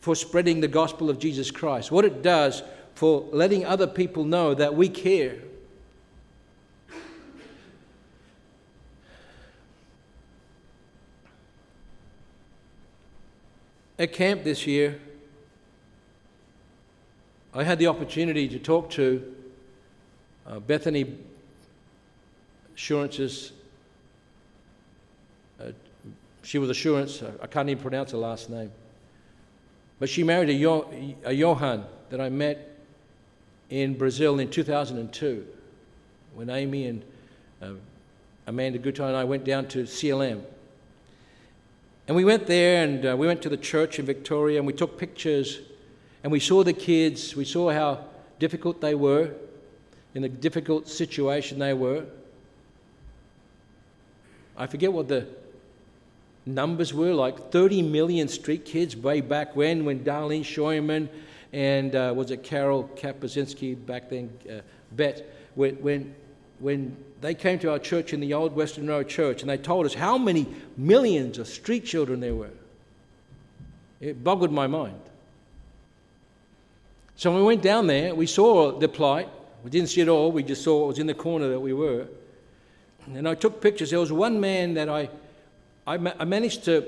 [0.00, 2.62] for spreading the gospel of Jesus Christ, what it does
[2.94, 5.36] for letting other people know that we care.
[14.00, 14.98] At camp this year,
[17.52, 19.34] I had the opportunity to talk to
[20.46, 21.18] uh, Bethany
[22.74, 23.52] Assurance's.
[25.60, 25.72] Uh,
[26.42, 28.72] she was Assurance, I can't even pronounce her last name.
[29.98, 30.90] But she married a, Yo-
[31.24, 32.78] a Johan that I met
[33.68, 35.46] in Brazil in 2002
[36.32, 37.04] when Amy and
[37.60, 37.72] uh,
[38.46, 40.40] Amanda Guto and I went down to CLM.
[42.10, 44.72] And we went there and uh, we went to the church in Victoria and we
[44.72, 45.60] took pictures
[46.24, 47.36] and we saw the kids.
[47.36, 48.04] We saw how
[48.40, 49.30] difficult they were,
[50.16, 52.04] in the difficult situation they were.
[54.56, 55.28] I forget what the
[56.46, 61.08] numbers were like 30 million street kids way back when, when Darlene Scheuerman
[61.52, 66.12] and uh, was it Carol Kapuzinski back then, uh, Bet, when,
[66.60, 69.86] when they came to our church in the old Western Road Church and they told
[69.86, 70.46] us how many
[70.76, 72.50] millions of street children there were.
[74.00, 75.00] It boggled my mind.
[77.16, 79.28] So when we went down there, we saw the plight.
[79.62, 81.74] We didn't see it all, we just saw it was in the corner that we
[81.74, 82.06] were.
[83.14, 83.90] And I took pictures.
[83.90, 85.10] There was one man that I,
[85.86, 86.86] I, ma- I managed to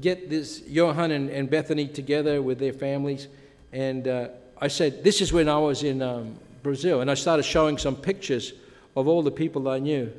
[0.00, 3.28] get this Johan and, and Bethany together with their families.
[3.72, 4.28] And uh,
[4.60, 7.00] I said, This is when I was in um, Brazil.
[7.00, 8.52] And I started showing some pictures
[8.96, 10.12] of all the people I knew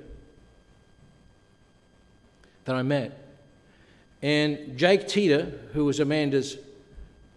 [2.66, 3.18] that I met.
[4.22, 6.58] And Jake Teeter, who was Amanda's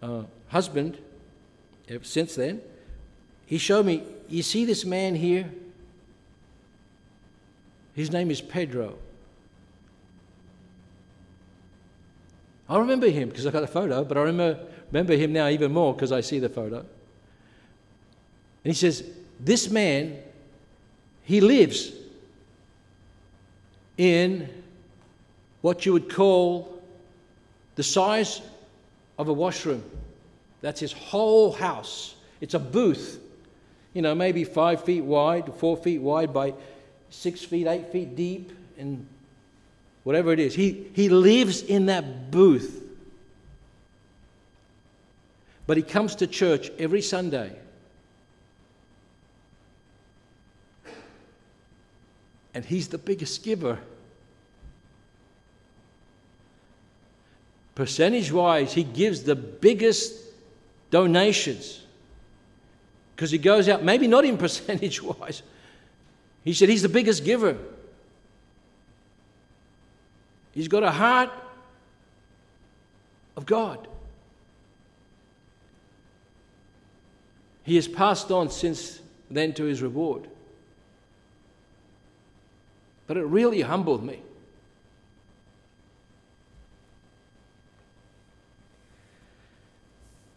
[0.03, 0.99] uh, husband
[1.89, 2.61] ever since then,
[3.47, 5.51] he showed me, You see this man here?
[7.95, 8.97] His name is Pedro.
[12.69, 14.61] I remember him because I got a photo, but I remember
[14.91, 16.79] remember him now even more because I see the photo.
[16.79, 16.87] And
[18.63, 19.05] he says,
[19.41, 20.19] This man,
[21.25, 21.91] he lives
[23.97, 24.49] in
[25.63, 26.83] what you would call
[27.75, 28.41] the size
[29.19, 29.83] of a washroom.
[30.61, 32.15] That's his whole house.
[32.41, 33.21] It's a booth.
[33.95, 36.53] you know, maybe five feet wide, four feet wide by
[37.11, 39.07] six feet, eight feet deep, and
[40.03, 40.55] whatever it is.
[40.55, 42.83] He, he lives in that booth.
[45.67, 47.57] But he comes to church every Sunday.
[52.55, 53.79] And he's the biggest giver.
[57.75, 60.15] Percentage wise, he gives the biggest
[60.91, 61.83] donations.
[63.15, 65.43] Because he goes out, maybe not in percentage wise.
[66.45, 67.57] He said he's the biggest giver.
[70.53, 71.31] He's got a heart
[73.37, 73.89] of God.
[77.65, 79.01] He has passed on since
[79.31, 80.29] then to his reward.
[83.07, 84.21] But it really humbled me.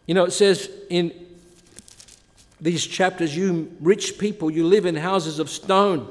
[0.06, 1.12] You know, it says in
[2.60, 6.10] these chapters, you rich people, you live in houses of stone.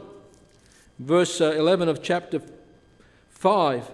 [0.99, 2.41] Verse uh, 11 of chapter
[3.29, 3.91] 5.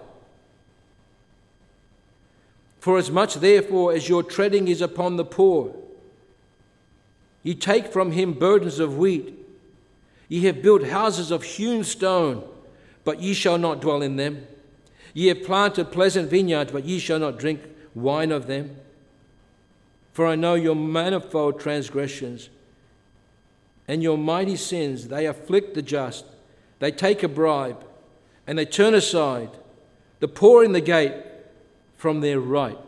[2.80, 5.74] For as much, therefore, as your treading is upon the poor,
[7.42, 9.38] you take from him burdens of wheat.
[10.28, 12.46] Ye have built houses of hewn stone,
[13.04, 14.46] but ye shall not dwell in them.
[15.12, 17.60] Ye have planted pleasant vineyards, but ye shall not drink
[17.94, 18.76] wine of them.
[20.12, 22.48] For I know your manifold transgressions
[23.86, 25.08] and your mighty sins.
[25.08, 26.24] They afflict the just.
[26.78, 27.84] They take a bribe
[28.46, 29.50] and they turn aside.
[30.20, 31.14] The poor in the gate
[31.96, 32.78] from their right.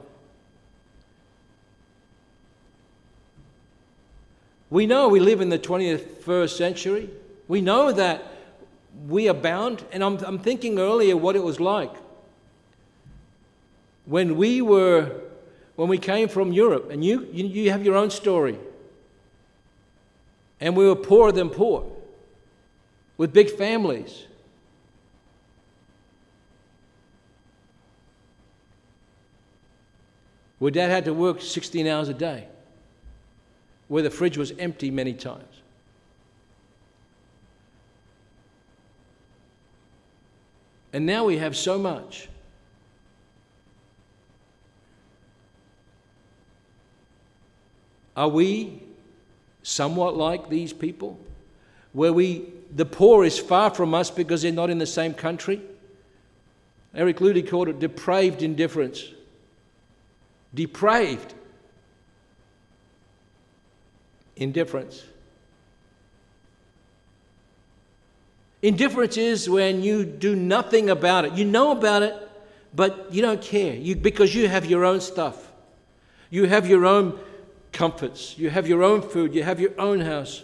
[4.70, 7.10] We know we live in the 21st century.
[7.46, 8.24] We know that
[9.06, 9.84] we abound.
[9.92, 11.94] And I'm, I'm thinking earlier what it was like
[14.06, 15.20] when we were
[15.76, 18.58] when we came from Europe, and you, you, you have your own story.
[20.58, 21.92] And we were poorer than poor,
[23.18, 24.24] with big families.
[30.58, 32.48] Where dad had to work 16 hours a day,
[33.88, 35.55] where the fridge was empty many times.
[40.96, 42.26] And now we have so much.
[48.16, 48.82] Are we
[49.62, 51.20] somewhat like these people?
[51.92, 55.60] Where we, the poor is far from us because they're not in the same country?
[56.94, 59.04] Eric Ludy called it depraved indifference.
[60.54, 61.34] Depraved
[64.34, 65.04] indifference.
[68.66, 71.34] Indifference is when you do nothing about it.
[71.34, 72.16] You know about it,
[72.74, 75.52] but you don't care you, because you have your own stuff.
[76.30, 77.16] You have your own
[77.70, 78.36] comforts.
[78.36, 79.36] You have your own food.
[79.36, 80.42] You have your own house.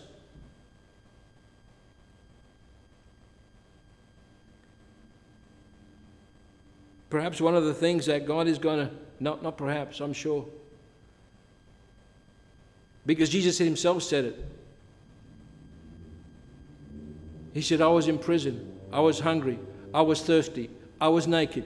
[7.10, 10.46] Perhaps one of the things that God is going to, not, not perhaps, I'm sure.
[13.04, 14.61] Because Jesus himself said it.
[17.52, 18.78] He said, I was in prison.
[18.92, 19.58] I was hungry.
[19.92, 20.70] I was thirsty.
[21.00, 21.64] I was naked.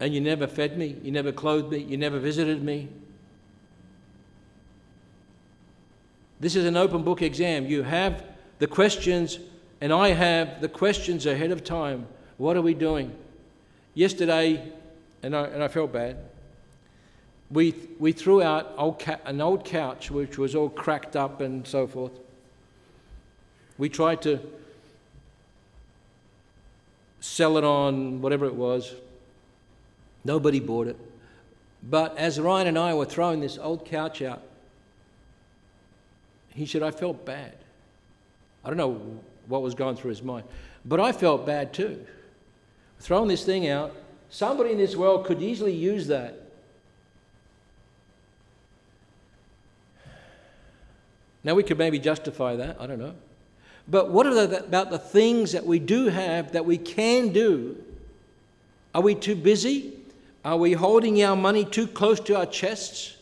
[0.00, 0.96] And you never fed me.
[1.02, 1.78] You never clothed me.
[1.78, 2.88] You never visited me.
[6.38, 7.66] This is an open book exam.
[7.66, 8.24] You have
[8.58, 9.38] the questions,
[9.80, 12.06] and I have the questions ahead of time.
[12.36, 13.16] What are we doing?
[13.94, 14.72] Yesterday,
[15.22, 16.18] and I, and I felt bad,
[17.50, 21.66] we, we threw out old ca- an old couch which was all cracked up and
[21.66, 22.12] so forth.
[23.78, 24.40] We tried to
[27.20, 28.94] sell it on whatever it was.
[30.24, 30.96] Nobody bought it.
[31.82, 34.42] But as Ryan and I were throwing this old couch out,
[36.54, 37.54] he said, I felt bad.
[38.64, 40.44] I don't know what was going through his mind,
[40.84, 42.04] but I felt bad too.
[42.98, 43.94] Throwing this thing out,
[44.30, 46.42] somebody in this world could easily use that.
[51.44, 53.14] Now, we could maybe justify that, I don't know.
[53.88, 57.82] But what about the things that we do have that we can do?
[58.94, 59.92] Are we too busy?
[60.44, 63.16] Are we holding our money too close to our chests?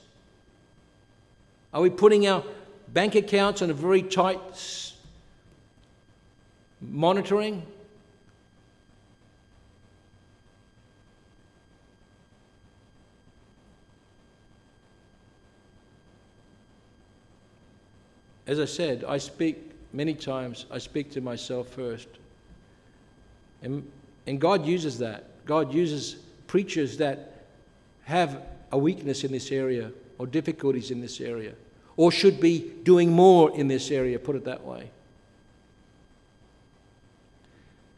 [1.73, 2.45] Are we putting our
[2.89, 4.39] bank accounts on a very tight
[6.91, 7.67] monitoring.
[18.47, 22.09] As I said, I speak many times, I speak to myself first.
[23.63, 23.91] And,
[24.27, 25.45] and God uses that.
[25.47, 26.17] God uses
[26.47, 27.47] preachers that
[28.05, 28.43] have
[28.73, 31.55] a weakness in this area or difficulties in this area
[31.97, 34.91] or should be doing more in this area, put it that way.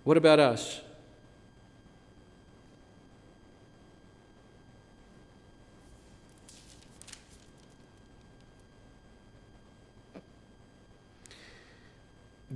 [0.04, 0.80] What about us?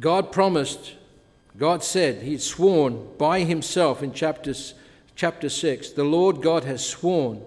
[0.00, 0.94] God promised,
[1.56, 4.74] God said, He had sworn by Himself in chapters,
[5.14, 7.42] chapter 6 The Lord God has sworn,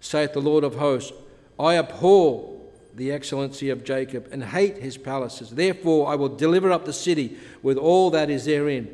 [0.00, 1.12] saith the Lord of hosts,
[1.58, 2.58] I abhor
[2.94, 5.50] the excellency of Jacob and hate his palaces.
[5.50, 8.92] Therefore, I will deliver up the city with all that is therein.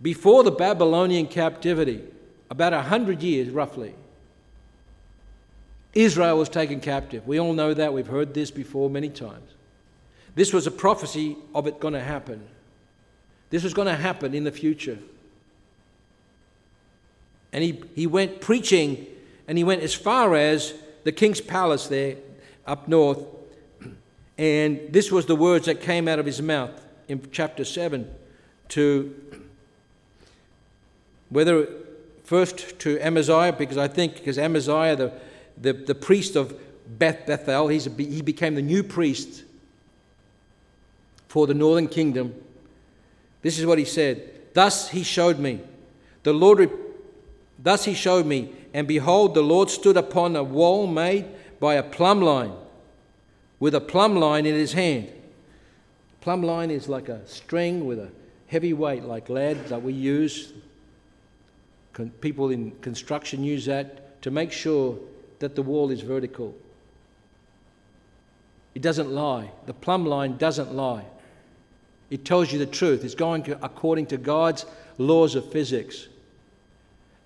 [0.00, 2.02] Before the Babylonian captivity,
[2.50, 3.94] about a hundred years roughly,
[5.92, 7.26] Israel was taken captive.
[7.26, 7.92] We all know that.
[7.92, 9.50] We've heard this before many times.
[10.38, 12.46] This was a prophecy of it going to happen.
[13.50, 14.96] This was going to happen in the future.
[17.52, 19.04] And he, he went preaching,
[19.48, 22.18] and he went as far as the king's palace there
[22.68, 23.18] up north.
[24.38, 28.08] And this was the words that came out of his mouth in chapter 7
[28.68, 29.12] to
[31.30, 31.68] whether
[32.22, 35.12] first to Amaziah, because I think because Amaziah, the,
[35.60, 39.42] the, the priest of Beth Bethel, he's a, he became the new priest
[41.28, 42.34] for the northern kingdom.
[43.42, 44.54] This is what he said.
[44.54, 45.60] Thus he showed me.
[46.24, 46.70] The Lord,
[47.58, 51.26] thus he showed me, and behold, the Lord stood upon a wall made
[51.60, 52.52] by a plumb line,
[53.60, 55.12] with a plumb line in his hand.
[56.20, 58.10] Plumb line is like a string with a
[58.48, 60.52] heavy weight, like lead that we use.
[62.20, 64.98] People in construction use that to make sure
[65.38, 66.54] that the wall is vertical.
[68.74, 69.50] It doesn't lie.
[69.66, 71.04] The plumb line doesn't lie.
[72.10, 73.04] It tells you the truth.
[73.04, 74.64] It's going according to God's
[74.96, 76.08] laws of physics.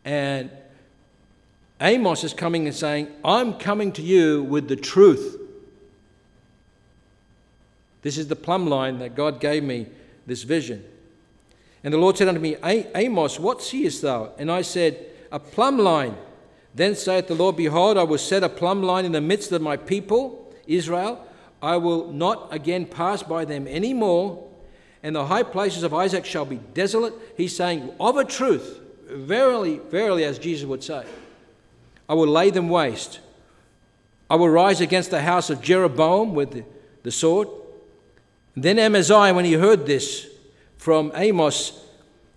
[0.05, 0.51] And
[1.81, 5.39] Amos is coming and saying, I'm coming to you with the truth.
[8.03, 9.87] This is the plumb line that God gave me
[10.27, 10.85] this vision.
[11.85, 14.33] And the Lord said unto me, Amos, what seest thou?
[14.39, 16.17] And I said, A plumb line.
[16.75, 19.61] Then saith the Lord, Behold, I will set a plumb line in the midst of
[19.61, 21.27] my people, Israel.
[21.61, 24.49] I will not again pass by them any more,
[25.03, 27.15] and the high places of Isaac shall be desolate.
[27.37, 31.05] He's saying, Of a truth, verily, verily, as Jesus would say.
[32.09, 33.21] I will lay them waste.
[34.31, 36.65] I will rise against the house of Jeroboam with
[37.03, 37.49] the, sword.
[38.55, 40.27] And then Amaziah, when he heard this
[40.77, 41.79] from Amos,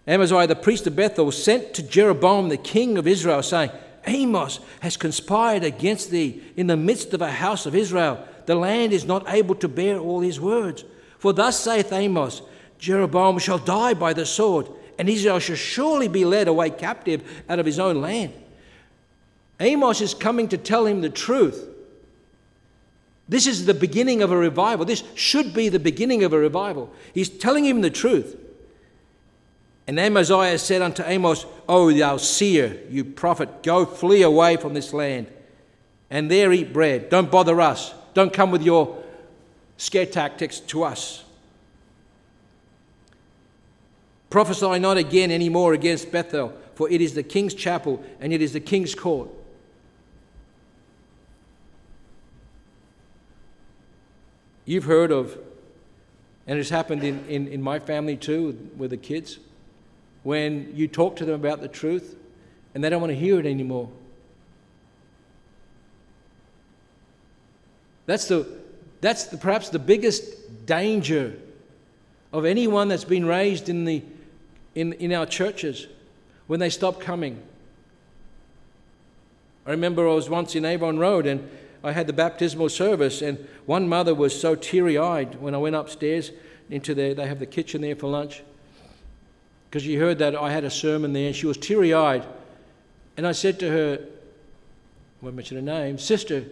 [0.07, 3.71] Amaziah the priest of Bethel sent to Jeroboam the king of Israel, saying,
[4.07, 8.25] Amos has conspired against thee in the midst of a house of Israel.
[8.45, 10.83] The land is not able to bear all his words.
[11.17, 12.41] For thus saith Amos
[12.79, 14.67] Jeroboam shall die by the sword,
[14.97, 18.33] and Israel shall surely be led away captive out of his own land.
[19.59, 21.69] Amos is coming to tell him the truth.
[23.27, 24.85] This is the beginning of a revival.
[24.85, 26.93] This should be the beginning of a revival.
[27.13, 28.37] He's telling him the truth.
[29.87, 34.93] And Amaziah said unto Amos, O thou seer, you prophet, go flee away from this
[34.93, 35.27] land
[36.09, 37.09] and there eat bread.
[37.09, 37.93] Don't bother us.
[38.13, 39.03] Don't come with your
[39.75, 41.24] scare tactics to us.
[44.35, 48.41] Prophesy not again any more against Bethel, for it is the king's chapel and it
[48.41, 49.29] is the king's court.
[54.65, 55.37] You've heard of,
[56.47, 59.39] and it's happened in, in, in my family too with, with the kids,
[60.23, 62.17] when you talk to them about the truth
[62.73, 63.89] and they don't want to hear it anymore.
[68.05, 68.45] That's, the,
[68.99, 71.37] that's the, perhaps the biggest danger
[72.33, 74.03] of anyone that's been raised in, the,
[74.75, 75.87] in, in our churches
[76.47, 77.41] when they stop coming.
[79.65, 81.49] I remember I was once in Avon Road and
[81.85, 85.75] I had the baptismal service, and one mother was so teary eyed when I went
[85.75, 86.31] upstairs
[86.67, 87.13] into there.
[87.13, 88.41] They have the kitchen there for lunch.
[89.69, 92.25] Because she heard that I had a sermon there, and she was teary eyed.
[93.17, 96.45] And I said to her, I won't mention her name, Sister,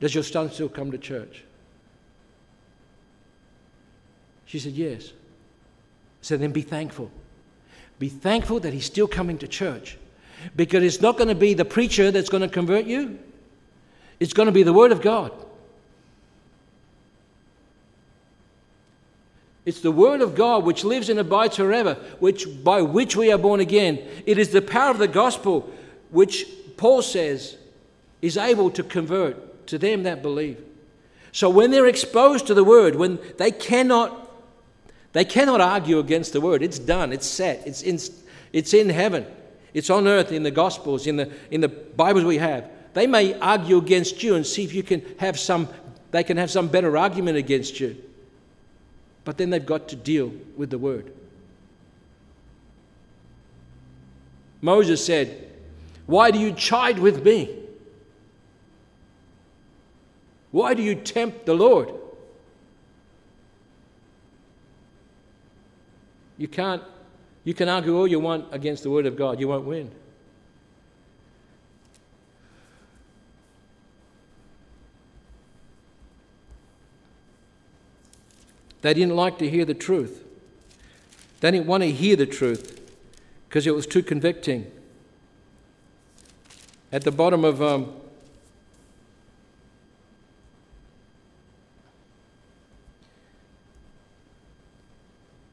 [0.00, 1.44] does your son still come to church?
[4.46, 5.10] She said, Yes.
[5.10, 7.12] I said, Then be thankful.
[8.00, 9.96] Be thankful that he's still coming to church.
[10.56, 13.18] Because it's not going to be the preacher that's going to convert you.
[14.18, 15.32] It's going to be the Word of God.
[19.66, 23.38] It's the Word of God which lives and abides forever, which, by which we are
[23.38, 24.02] born again.
[24.24, 25.70] It is the power of the gospel
[26.10, 26.46] which
[26.78, 27.58] Paul says
[28.22, 30.58] is able to convert to them that believe.
[31.32, 34.19] So when they're exposed to the Word, when they cannot,
[35.12, 37.98] they cannot argue against the Word, it's done, it's set, it's in,
[38.52, 39.26] it's in heaven,
[39.74, 42.70] it's on earth in the Gospels, in the, in the Bibles we have.
[42.92, 45.68] They may argue against you and see if you can have some
[46.10, 47.96] they can have some better argument against you.
[49.24, 51.12] But then they've got to deal with the word.
[54.60, 55.50] Moses said,
[56.06, 57.56] Why do you chide with me?
[60.50, 61.92] Why do you tempt the Lord?
[66.40, 66.82] You can't,
[67.44, 69.90] you can argue all you want against the Word of God, you won't win.
[78.80, 80.24] They didn't like to hear the truth.
[81.40, 82.80] They didn't want to hear the truth
[83.46, 84.72] because it was too convicting.
[86.90, 87.99] At the bottom of um,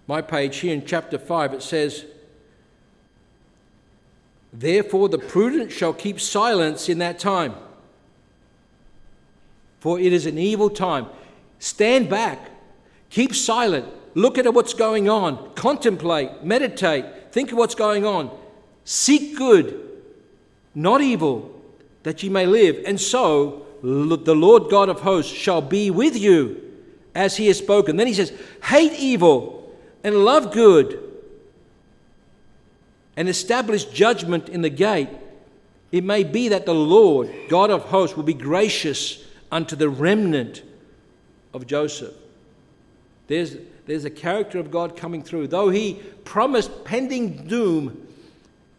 [0.07, 2.05] my page here in chapter 5, it says,
[4.53, 7.53] Therefore the prudent shall keep silence in that time,
[9.79, 11.07] for it is an evil time.
[11.59, 12.49] Stand back,
[13.09, 13.85] keep silent,
[14.15, 18.35] look at what's going on, contemplate, meditate, think of what's going on,
[18.85, 19.83] seek good,
[20.73, 21.53] not evil,
[22.03, 22.81] that ye may live.
[22.85, 26.63] And so the Lord God of hosts shall be with you
[27.13, 27.97] as he has spoken.
[27.97, 28.31] Then he says,
[28.63, 29.56] Hate evil
[30.03, 31.03] and love good
[33.15, 35.09] and establish judgment in the gate,
[35.91, 40.61] it may be that the Lord, God of hosts, will be gracious unto the remnant
[41.53, 42.13] of Joseph.
[43.27, 45.47] There's, there's a character of God coming through.
[45.47, 45.95] Though he
[46.25, 48.07] promised pending doom,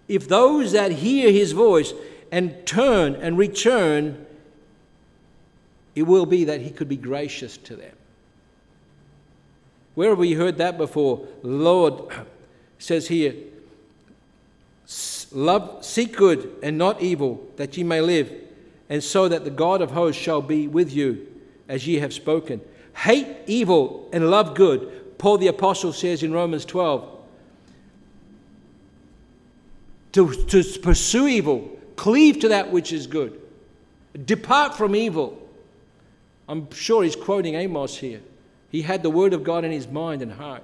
[0.06, 1.92] if those that hear his voice
[2.30, 4.26] and turn and return,
[5.94, 7.97] it will be that he could be gracious to them.
[9.98, 11.26] Where have we heard that before?
[11.42, 12.12] Lord
[12.78, 13.34] says here,
[15.32, 18.32] Love, seek good and not evil, that ye may live,
[18.88, 21.26] and so that the God of hosts shall be with you,
[21.66, 22.60] as ye have spoken.
[22.94, 25.18] Hate evil and love good.
[25.18, 27.18] Paul the Apostle says in Romans 12
[30.12, 33.40] to, to pursue evil, cleave to that which is good,
[34.24, 35.42] depart from evil.
[36.48, 38.20] I'm sure he's quoting Amos here.
[38.70, 40.62] He had the Word of God in his mind and heart.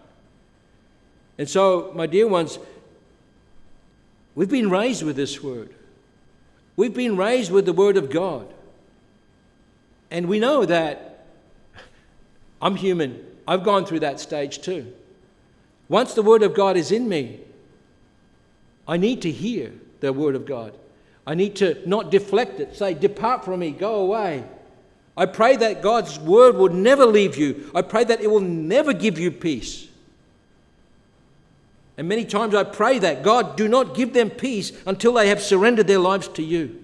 [1.38, 2.58] And so, my dear ones,
[4.34, 5.74] we've been raised with this Word.
[6.76, 8.52] We've been raised with the Word of God.
[10.10, 11.26] And we know that
[12.62, 13.24] I'm human.
[13.48, 14.92] I've gone through that stage too.
[15.88, 17.40] Once the Word of God is in me,
[18.86, 20.74] I need to hear the Word of God.
[21.26, 24.44] I need to not deflect it, say, Depart from me, go away.
[25.16, 27.70] I pray that God's word will never leave you.
[27.74, 29.88] I pray that it will never give you peace.
[31.96, 35.40] And many times I pray that God, do not give them peace until they have
[35.40, 36.80] surrendered their lives to you.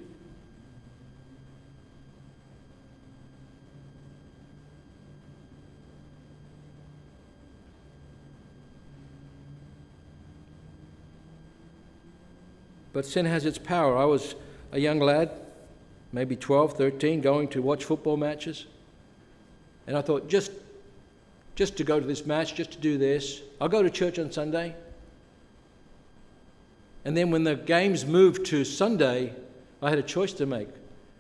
[12.93, 13.97] But sin has its power.
[13.97, 14.35] I was
[14.73, 15.31] a young lad
[16.13, 18.67] maybe 12, 13, going to watch football matches.
[19.87, 20.53] And I thought, just,
[21.55, 24.31] just to go to this match, just to do this, I'll go to church on
[24.33, 24.75] Sunday.
[27.05, 29.33] And then when the games moved to Sunday,
[29.83, 30.69] I had a choice to make.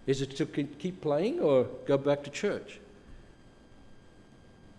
[0.06, 2.80] Is it to keep playing or go back to church?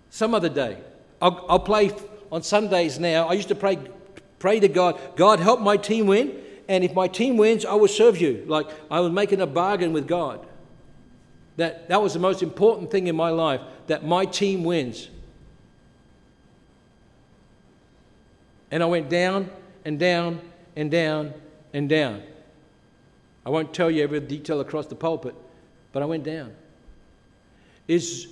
[0.09, 0.77] Some other day.
[1.21, 1.91] I'll, I'll play
[2.31, 3.27] on Sundays now.
[3.27, 3.79] I used to pray,
[4.39, 6.37] pray to God, God, help my team win.
[6.71, 8.45] And if my team wins, I will serve you.
[8.47, 10.47] Like I was making a bargain with God.
[11.57, 15.09] That, that was the most important thing in my life, that my team wins.
[18.71, 19.51] And I went down
[19.83, 20.39] and down
[20.77, 21.33] and down
[21.73, 22.23] and down.
[23.45, 25.35] I won't tell you every detail across the pulpit,
[25.91, 26.55] but I went down.
[27.85, 28.27] It's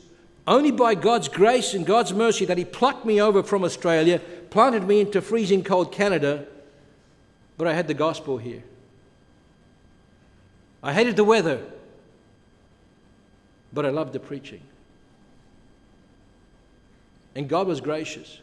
[0.48, 4.88] only by God's grace and God's mercy that He plucked me over from Australia, planted
[4.88, 6.48] me into freezing cold Canada,
[7.60, 8.64] but I had the gospel here.
[10.82, 11.62] I hated the weather,
[13.74, 14.62] but I loved the preaching.
[17.36, 18.40] And God was gracious.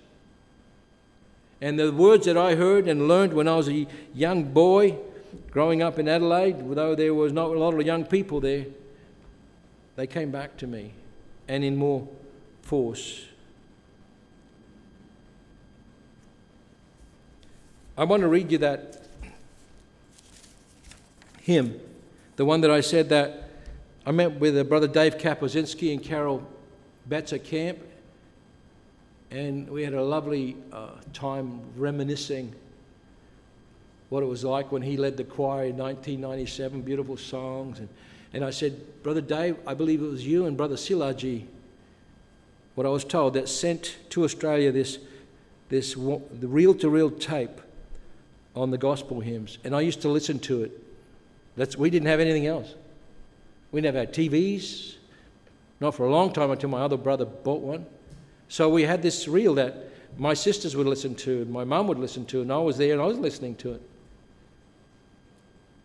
[1.62, 4.98] And the words that I heard and learned when I was a young boy
[5.50, 8.66] growing up in Adelaide, though there was not a lot of young people there,
[9.96, 10.92] they came back to me
[11.48, 12.06] and in more
[12.60, 13.24] force.
[17.96, 19.05] I want to read you that
[21.46, 21.80] hymn.
[22.34, 23.50] The one that I said that
[24.04, 26.44] I met with brother Dave Kaposinski and Carol
[27.06, 27.78] Betts camp,
[29.30, 32.52] and we had a lovely uh, time reminiscing
[34.08, 37.78] what it was like when he led the choir in 1997, beautiful songs.
[37.78, 37.88] And,
[38.32, 41.44] And I said, Brother Dave, I believe it was you and Brother Silaji,
[42.74, 44.98] what I was told, that sent to Australia this,
[45.68, 47.60] this the reel to reel tape
[48.56, 49.58] on the gospel hymns.
[49.62, 50.82] And I used to listen to it.
[51.56, 52.74] That's, we didn't have anything else.
[53.72, 54.96] We never had TVs,
[55.80, 57.86] not for a long time until my other brother bought one.
[58.48, 61.98] So we had this reel that my sisters would listen to, and my mum would
[61.98, 63.82] listen to, and I was there and I was listening to it.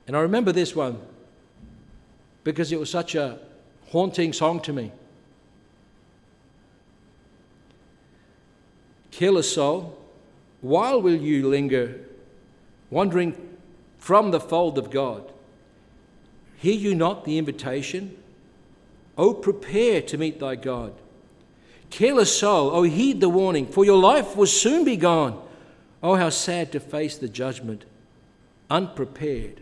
[0.08, 1.00] And I remember this one
[2.44, 3.40] because it was such a
[3.90, 4.92] haunting song to me.
[9.12, 9.98] Careless soul,
[10.62, 12.00] while will you linger,
[12.90, 13.36] wandering
[14.00, 15.32] from the fold of God?
[16.62, 18.16] Hear you not the invitation?
[19.18, 20.94] Oh, prepare to meet thy God.
[21.90, 25.42] Careless soul, oh, heed the warning, for your life will soon be gone.
[26.04, 27.86] Oh, how sad to face the judgment,
[28.70, 29.62] unprepared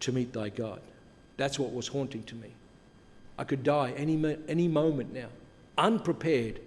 [0.00, 0.80] to meet thy God.
[1.36, 2.54] That's what was haunting to me.
[3.36, 5.28] I could die any, any moment now,
[5.76, 6.60] unprepared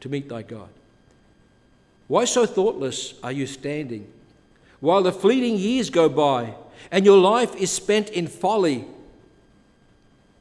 [0.00, 0.68] to meet thy God.
[2.06, 4.12] Why so thoughtless are you standing
[4.80, 6.54] while the fleeting years go by
[6.90, 8.86] and your life is spent in folly?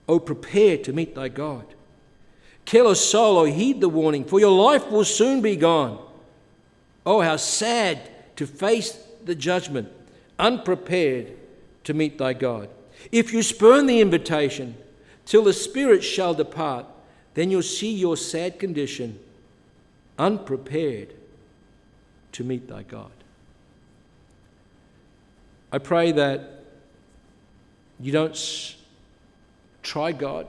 [0.08, 1.66] Oh, prepare to meet thy God.
[2.66, 6.00] Kill a soul, oh, heed the warning, for your life will soon be gone.
[7.06, 9.90] Oh, how sad to face the judgment,
[10.38, 11.34] unprepared
[11.86, 12.70] to meet thy God.
[13.12, 14.76] If you spurn the invitation
[15.26, 16.86] till the Spirit shall depart,
[17.34, 19.20] then you'll see your sad condition,
[20.18, 21.14] unprepared
[22.34, 23.12] to meet thy God.
[25.72, 26.64] I pray that
[28.00, 28.76] you don't
[29.84, 30.48] try God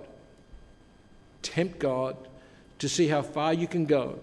[1.42, 2.16] tempt God
[2.78, 4.18] to see how far you can go,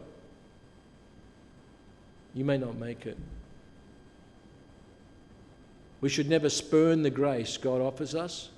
[2.34, 3.18] you may not make it.
[6.02, 8.50] We should never spurn the grace God offers us.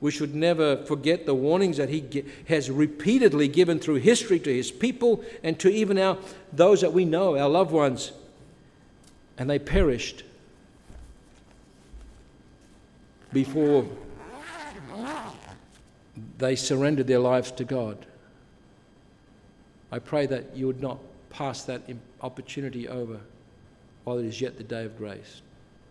[0.00, 4.70] We should never forget the warnings that He has repeatedly given through history to His
[4.70, 6.18] people and to even our,
[6.52, 8.12] those that we know, our loved ones.
[9.38, 10.24] And they perished
[13.32, 13.86] before
[16.38, 18.06] they surrendered their lives to God.
[19.90, 20.98] I pray that you would not
[21.30, 21.82] pass that
[22.20, 23.20] opportunity over
[24.04, 25.42] while it is yet the day of grace.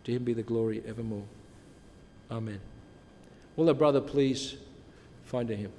[0.03, 1.25] To him be the glory evermore.
[2.29, 2.59] Amen.
[3.55, 4.55] Will the brother please
[5.25, 5.71] find a hymn?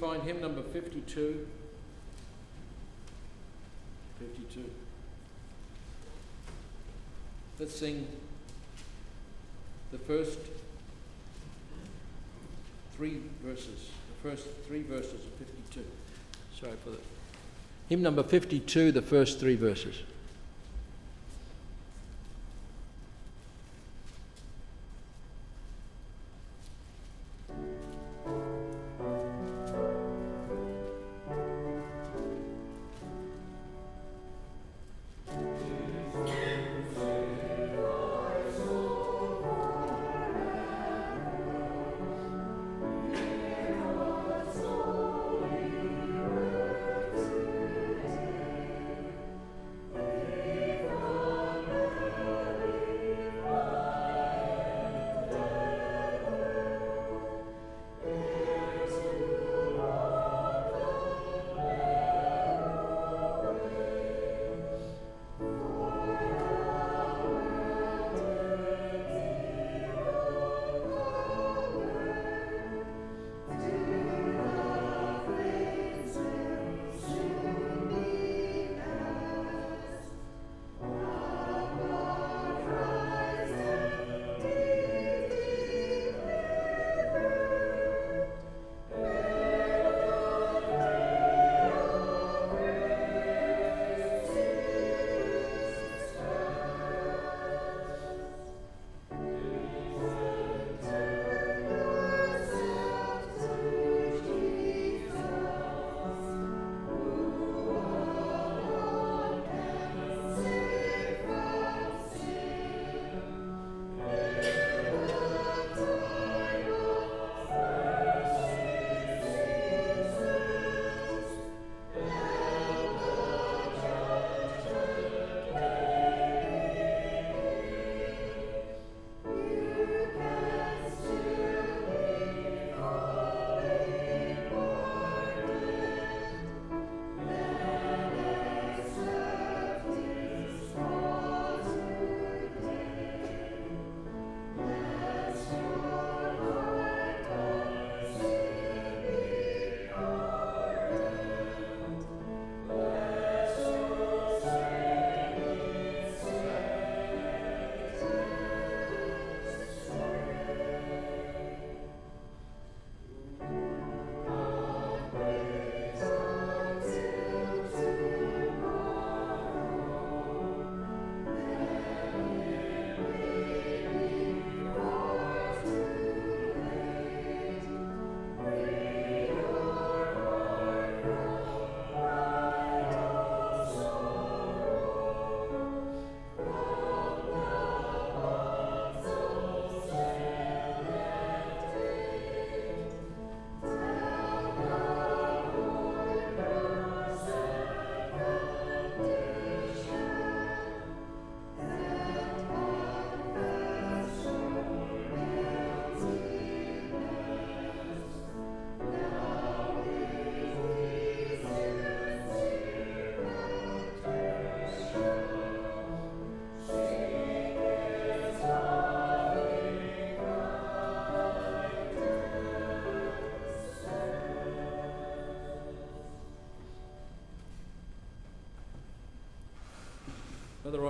[0.00, 1.46] Find hymn number 52.
[4.18, 4.70] 52.
[7.58, 8.06] Let's sing
[9.92, 10.38] the first
[12.96, 13.90] three verses,
[14.22, 15.84] the first three verses of 52.
[16.58, 17.02] Sorry for that.
[17.90, 20.02] Hymn number 52, the first three verses.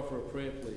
[0.00, 0.76] Offer a prayer, please.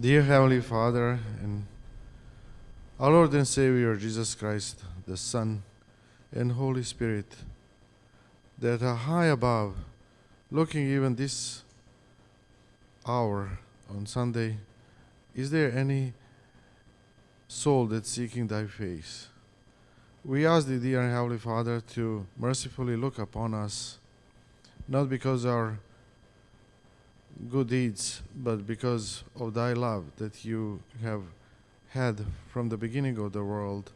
[0.00, 1.66] Dear Heavenly Father and
[2.98, 5.62] our Lord and Savior Jesus Christ, the Son
[6.32, 7.34] and Holy Spirit,
[8.60, 9.76] that are high above,
[10.50, 11.62] looking even this
[13.06, 14.58] hour on Sunday,
[15.34, 16.12] is there any
[17.46, 19.28] soul that's seeking thy face?
[20.24, 23.98] We ask thee, dear and Heavenly Father, to mercifully look upon us,
[24.88, 25.78] not because our
[27.48, 31.22] good deeds, but because of thy love that you have
[31.90, 33.92] had from the beginning of the world,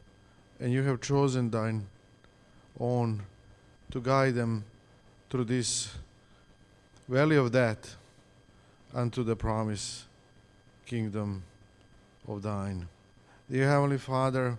[0.60, 1.86] and you have chosen thine
[2.78, 3.22] own
[3.92, 4.64] to guide them
[5.28, 5.94] through this
[7.06, 7.94] valley of death
[8.94, 10.04] unto the promised
[10.86, 11.42] kingdom
[12.26, 12.88] of thine.
[13.50, 14.56] Dear Heavenly Father,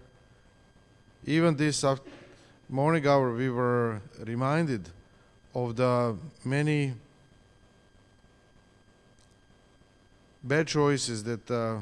[1.26, 1.84] even this
[2.70, 4.88] morning hour we were reminded
[5.56, 6.16] of the
[6.46, 6.94] many
[10.44, 11.80] bad choices that uh,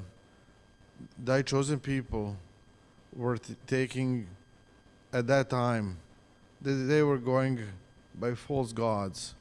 [1.22, 2.38] thy chosen people
[3.14, 4.26] were t- taking
[5.12, 5.98] at that time
[6.62, 7.60] that they were going
[8.16, 9.34] by false gods.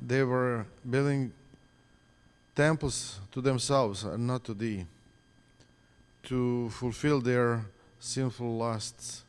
[0.00, 1.32] They were building
[2.54, 4.86] temples to themselves and not to thee
[6.24, 7.64] to fulfill their
[7.98, 9.24] sinful lusts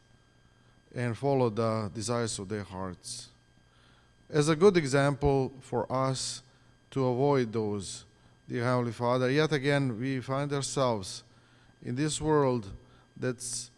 [0.94, 3.30] and follow the desires of their hearts.
[4.30, 6.42] As a good example for us
[6.92, 8.06] to avoid those
[8.48, 11.24] dear Heavenly Father, yet again we find ourselves
[11.84, 12.68] in this world
[13.16, 13.72] that's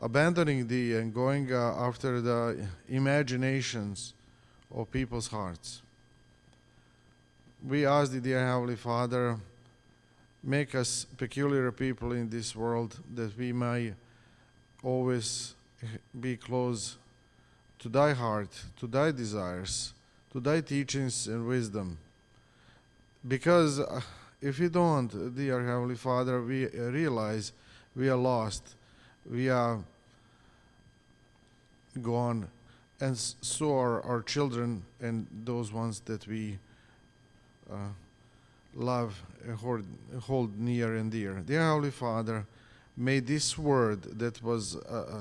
[0.00, 4.14] abandoning Thee and going uh, after the imaginations
[4.74, 5.82] of people's hearts.
[7.66, 9.36] We ask Thee, dear Heavenly Father,
[10.42, 13.92] make us peculiar people in this world that we may
[14.82, 15.54] always
[16.18, 16.96] be close
[17.78, 19.92] to Thy heart, to Thy desires,
[20.32, 21.98] to Thy teachings and wisdom
[23.26, 24.00] because uh,
[24.40, 27.52] if we don't, dear Heavenly Father, we realize
[27.94, 28.74] we are lost,
[29.30, 29.78] we are
[32.02, 32.48] gone,
[33.00, 36.58] and so are our children and those ones that we
[37.70, 37.76] uh,
[38.74, 39.84] love and hold,
[40.22, 41.34] hold near and dear.
[41.46, 42.46] Dear Holy Father,
[42.96, 45.18] may this word that was uh, uh,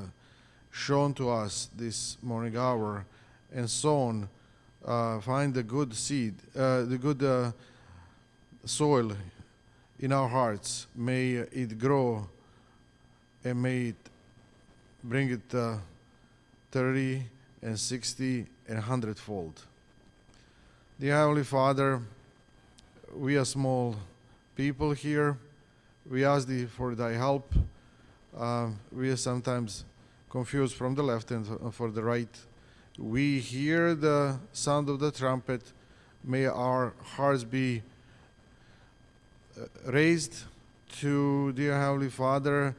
[0.71, 3.05] shown to us this morning hour
[3.53, 4.27] and sown
[4.85, 7.23] uh, find the good seed, uh, the good.
[7.23, 7.51] Uh,
[8.65, 9.11] soil
[9.99, 10.87] in our hearts.
[10.95, 12.27] May it grow
[13.43, 13.95] and may it
[15.03, 15.77] bring it uh,
[16.71, 17.23] 30
[17.61, 19.61] and 60 and 100 fold.
[20.99, 22.01] Dear Heavenly Father,
[23.15, 23.95] we are small
[24.55, 25.37] people here.
[26.09, 27.53] We ask Thee for Thy help.
[28.37, 29.85] Uh, we are sometimes
[30.29, 32.37] confused from the left and for the right.
[32.97, 35.71] We hear the sound of the trumpet.
[36.23, 37.81] May our hearts be
[39.57, 40.43] uh, raised
[40.99, 42.75] to dear Heavenly Father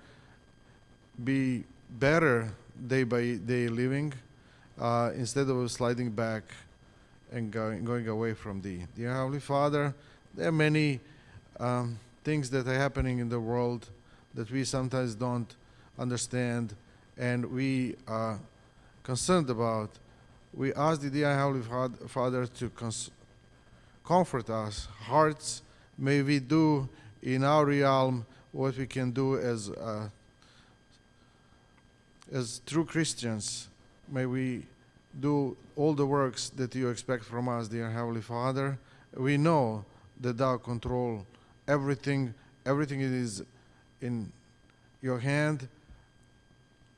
[1.24, 1.64] be
[1.98, 2.50] better
[2.86, 4.12] day by day living
[4.78, 6.42] uh, instead of sliding back
[7.32, 8.86] and going, going away from thee.
[8.96, 9.94] Dear Heavenly Father,
[10.34, 11.00] there are many
[11.58, 13.88] um, things that are happening in the world
[14.34, 15.54] that we sometimes don't
[15.98, 16.74] understand
[17.18, 18.38] and we are
[19.02, 19.90] concerned about.
[20.54, 21.62] We ask the dear Heavenly
[22.08, 23.10] Father to cons-
[24.04, 25.62] comfort us, hearts
[25.98, 26.88] may we do
[27.22, 30.08] in our realm what we can do as uh,
[32.32, 33.68] as true Christians.
[34.08, 34.66] May we
[35.18, 38.78] do all the works that you expect from us, dear Heavenly Father.
[39.16, 39.84] We know
[40.20, 41.26] that thou control
[41.66, 42.34] everything.
[42.64, 43.42] Everything is
[44.00, 44.32] in
[45.02, 45.68] your hand.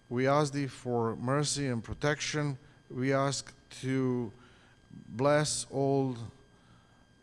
[0.09, 2.59] We ask thee for mercy and protection.
[2.91, 4.31] We ask to
[5.09, 6.17] bless all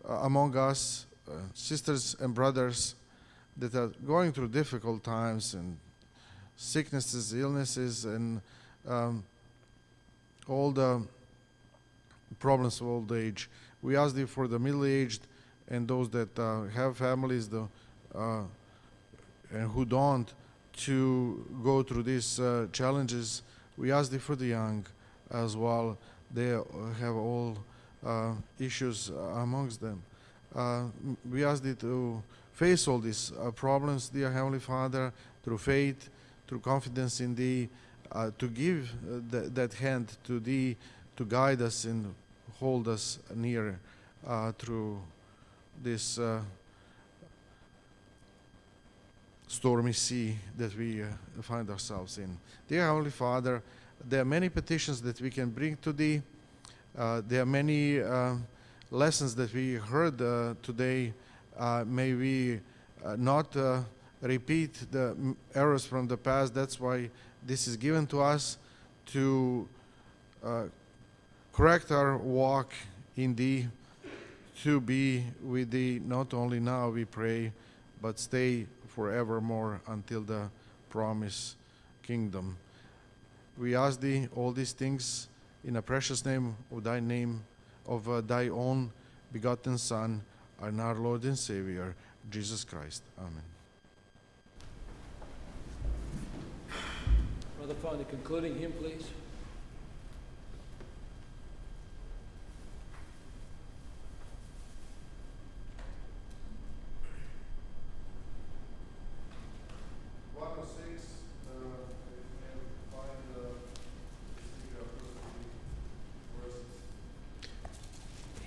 [0.08, 2.96] uh, among us uh, sisters and brothers
[3.58, 5.78] that are going through difficult times and
[6.60, 8.42] sicknesses, illnesses, and
[8.86, 9.24] um,
[10.46, 11.02] all the
[12.38, 13.50] problems of old age.
[13.82, 15.22] We ask thee for the middle-aged
[15.70, 17.66] and those that uh, have families the,
[18.14, 18.44] uh,
[19.52, 20.34] and who don't
[20.74, 23.42] to go through these uh, challenges.
[23.78, 24.86] We ask thee for the young
[25.32, 25.98] as well.
[26.34, 26.50] They
[27.00, 27.58] have all
[28.06, 30.04] uh, issues amongst them.
[30.54, 30.86] Uh,
[31.32, 36.10] we ask thee to face all these uh, problems, dear Heavenly Father, through faith,
[36.50, 37.70] through confidence in thee,
[38.12, 40.76] uh, to give uh, th- that hand to Thee
[41.16, 42.16] to guide us and
[42.60, 43.80] hold us near
[44.26, 45.00] uh, through
[45.84, 46.42] this uh,
[49.48, 51.06] stormy sea that we uh,
[51.44, 52.36] find ourselves in.
[52.68, 53.62] Dear Heavenly Father,
[54.04, 56.24] there are many petitions that we can bring to Thee.
[56.98, 58.02] Uh, there are many
[58.90, 60.18] lessons that we heard
[60.64, 61.14] today.
[61.86, 62.60] May we
[63.18, 63.56] not
[64.22, 66.54] repeat the errors from the past.
[66.54, 67.10] That's why
[67.46, 68.58] this is given to us
[69.08, 69.68] to
[70.44, 70.66] uh,
[71.54, 72.74] correct our walk
[73.16, 73.68] in Thee,
[74.64, 77.52] to be with Thee not only now, we pray,
[78.02, 80.50] but stay forevermore until the
[80.90, 81.56] promised
[82.04, 82.58] kingdom.
[83.58, 85.28] We ask Thee all these things
[85.64, 87.44] in a precious name of Thy name,
[87.86, 88.92] of uh, Thy own
[89.32, 90.22] begotten Son,
[90.62, 91.96] and our Lord and Savior,
[92.30, 93.04] Jesus Christ.
[93.18, 93.59] Amen.
[97.70, 99.06] Brother Find a concluding hymn, please.
[110.36, 111.04] One oh six,
[111.46, 111.52] uh,
[112.92, 113.08] find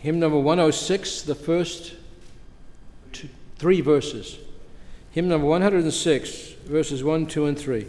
[0.01, 1.95] Hymn number 106, the first
[3.13, 4.39] two, three verses.
[5.13, 7.87] Hymn number 106, verses 1, 2, and 3.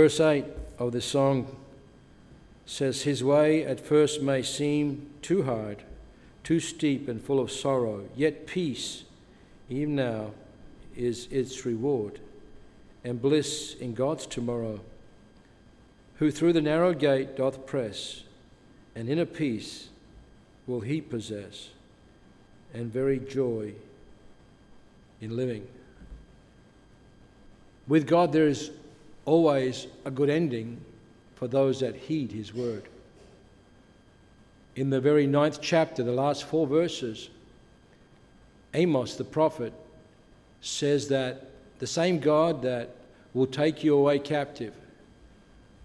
[0.00, 0.46] Verse 8
[0.78, 1.54] of the song
[2.64, 5.82] says, His way at first may seem too hard,
[6.42, 9.04] too steep and full of sorrow, yet peace,
[9.68, 10.30] even now,
[10.96, 12.18] is its reward,
[13.04, 14.80] and bliss in God's tomorrow.
[16.14, 18.22] who through the narrow gate doth press,
[18.94, 19.90] and inner peace
[20.66, 21.68] will he possess,
[22.72, 23.74] and very joy
[25.20, 25.66] in living.
[27.86, 28.70] With God, there is
[29.30, 30.80] always a good ending
[31.36, 32.82] for those that heed his word.
[34.74, 37.30] In the very ninth chapter, the last four verses,
[38.74, 39.72] Amos the prophet
[40.60, 41.48] says that
[41.78, 42.90] the same God that
[43.32, 44.74] will take you away captive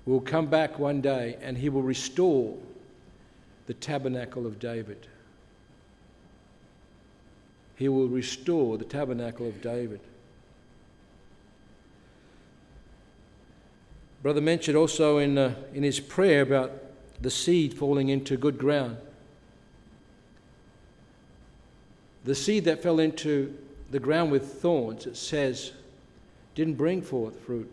[0.08, 2.58] will come back one day and he will restore
[3.68, 5.08] the tabernacle of David.
[7.76, 10.00] He will restore the tabernacle of David.
[14.26, 16.72] Brother mentioned also in, uh, in his prayer about
[17.22, 18.98] the seed falling into good ground.
[22.24, 23.56] The seed that fell into
[23.92, 25.74] the ground with thorns, it says,
[26.56, 27.72] didn't bring forth fruit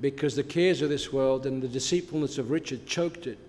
[0.00, 3.40] because the cares of this world and the deceitfulness of riches choked it.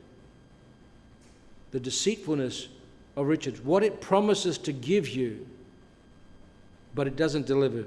[1.70, 2.68] The deceitfulness
[3.16, 5.46] of riches, what it promises to give you,
[6.96, 7.86] but it doesn't deliver.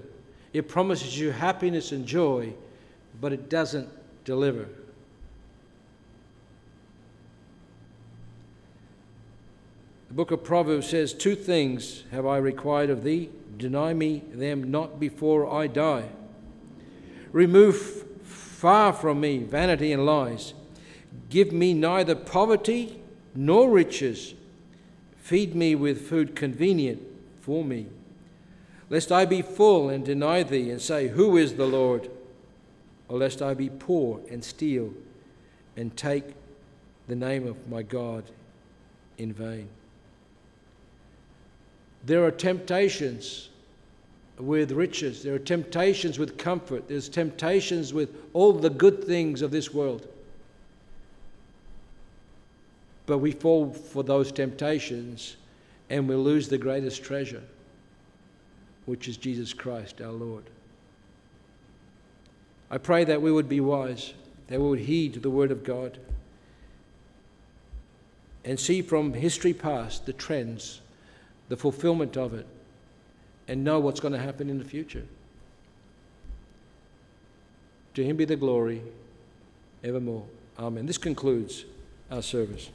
[0.52, 2.54] It promises you happiness and joy,
[3.20, 3.88] but it doesn't
[4.24, 4.68] deliver.
[10.08, 14.70] The book of Proverbs says, Two things have I required of thee, deny me them
[14.70, 16.08] not before I die.
[17.32, 20.54] Remove far from me vanity and lies.
[21.28, 23.00] Give me neither poverty
[23.34, 24.34] nor riches.
[25.18, 27.02] Feed me with food convenient
[27.40, 27.86] for me.
[28.88, 32.08] Lest I be full and deny thee and say, Who is the Lord?
[33.08, 34.92] Or lest I be poor and steal
[35.76, 36.24] and take
[37.08, 38.24] the name of my God
[39.18, 39.68] in vain.
[42.04, 43.50] There are temptations
[44.38, 49.50] with riches, there are temptations with comfort, there's temptations with all the good things of
[49.50, 50.06] this world.
[53.06, 55.36] But we fall for those temptations
[55.88, 57.42] and we lose the greatest treasure,
[58.84, 60.44] which is Jesus Christ our Lord.
[62.70, 64.14] I pray that we would be wise,
[64.48, 65.98] that we would heed the Word of God
[68.44, 70.80] and see from history past the trends
[71.48, 72.46] the fulfillment of it,
[73.48, 75.04] and know what's going to happen in the future.
[77.94, 78.82] To Him be the glory
[79.84, 80.24] evermore.
[80.58, 80.86] Amen.
[80.86, 81.64] This concludes
[82.10, 82.70] our service.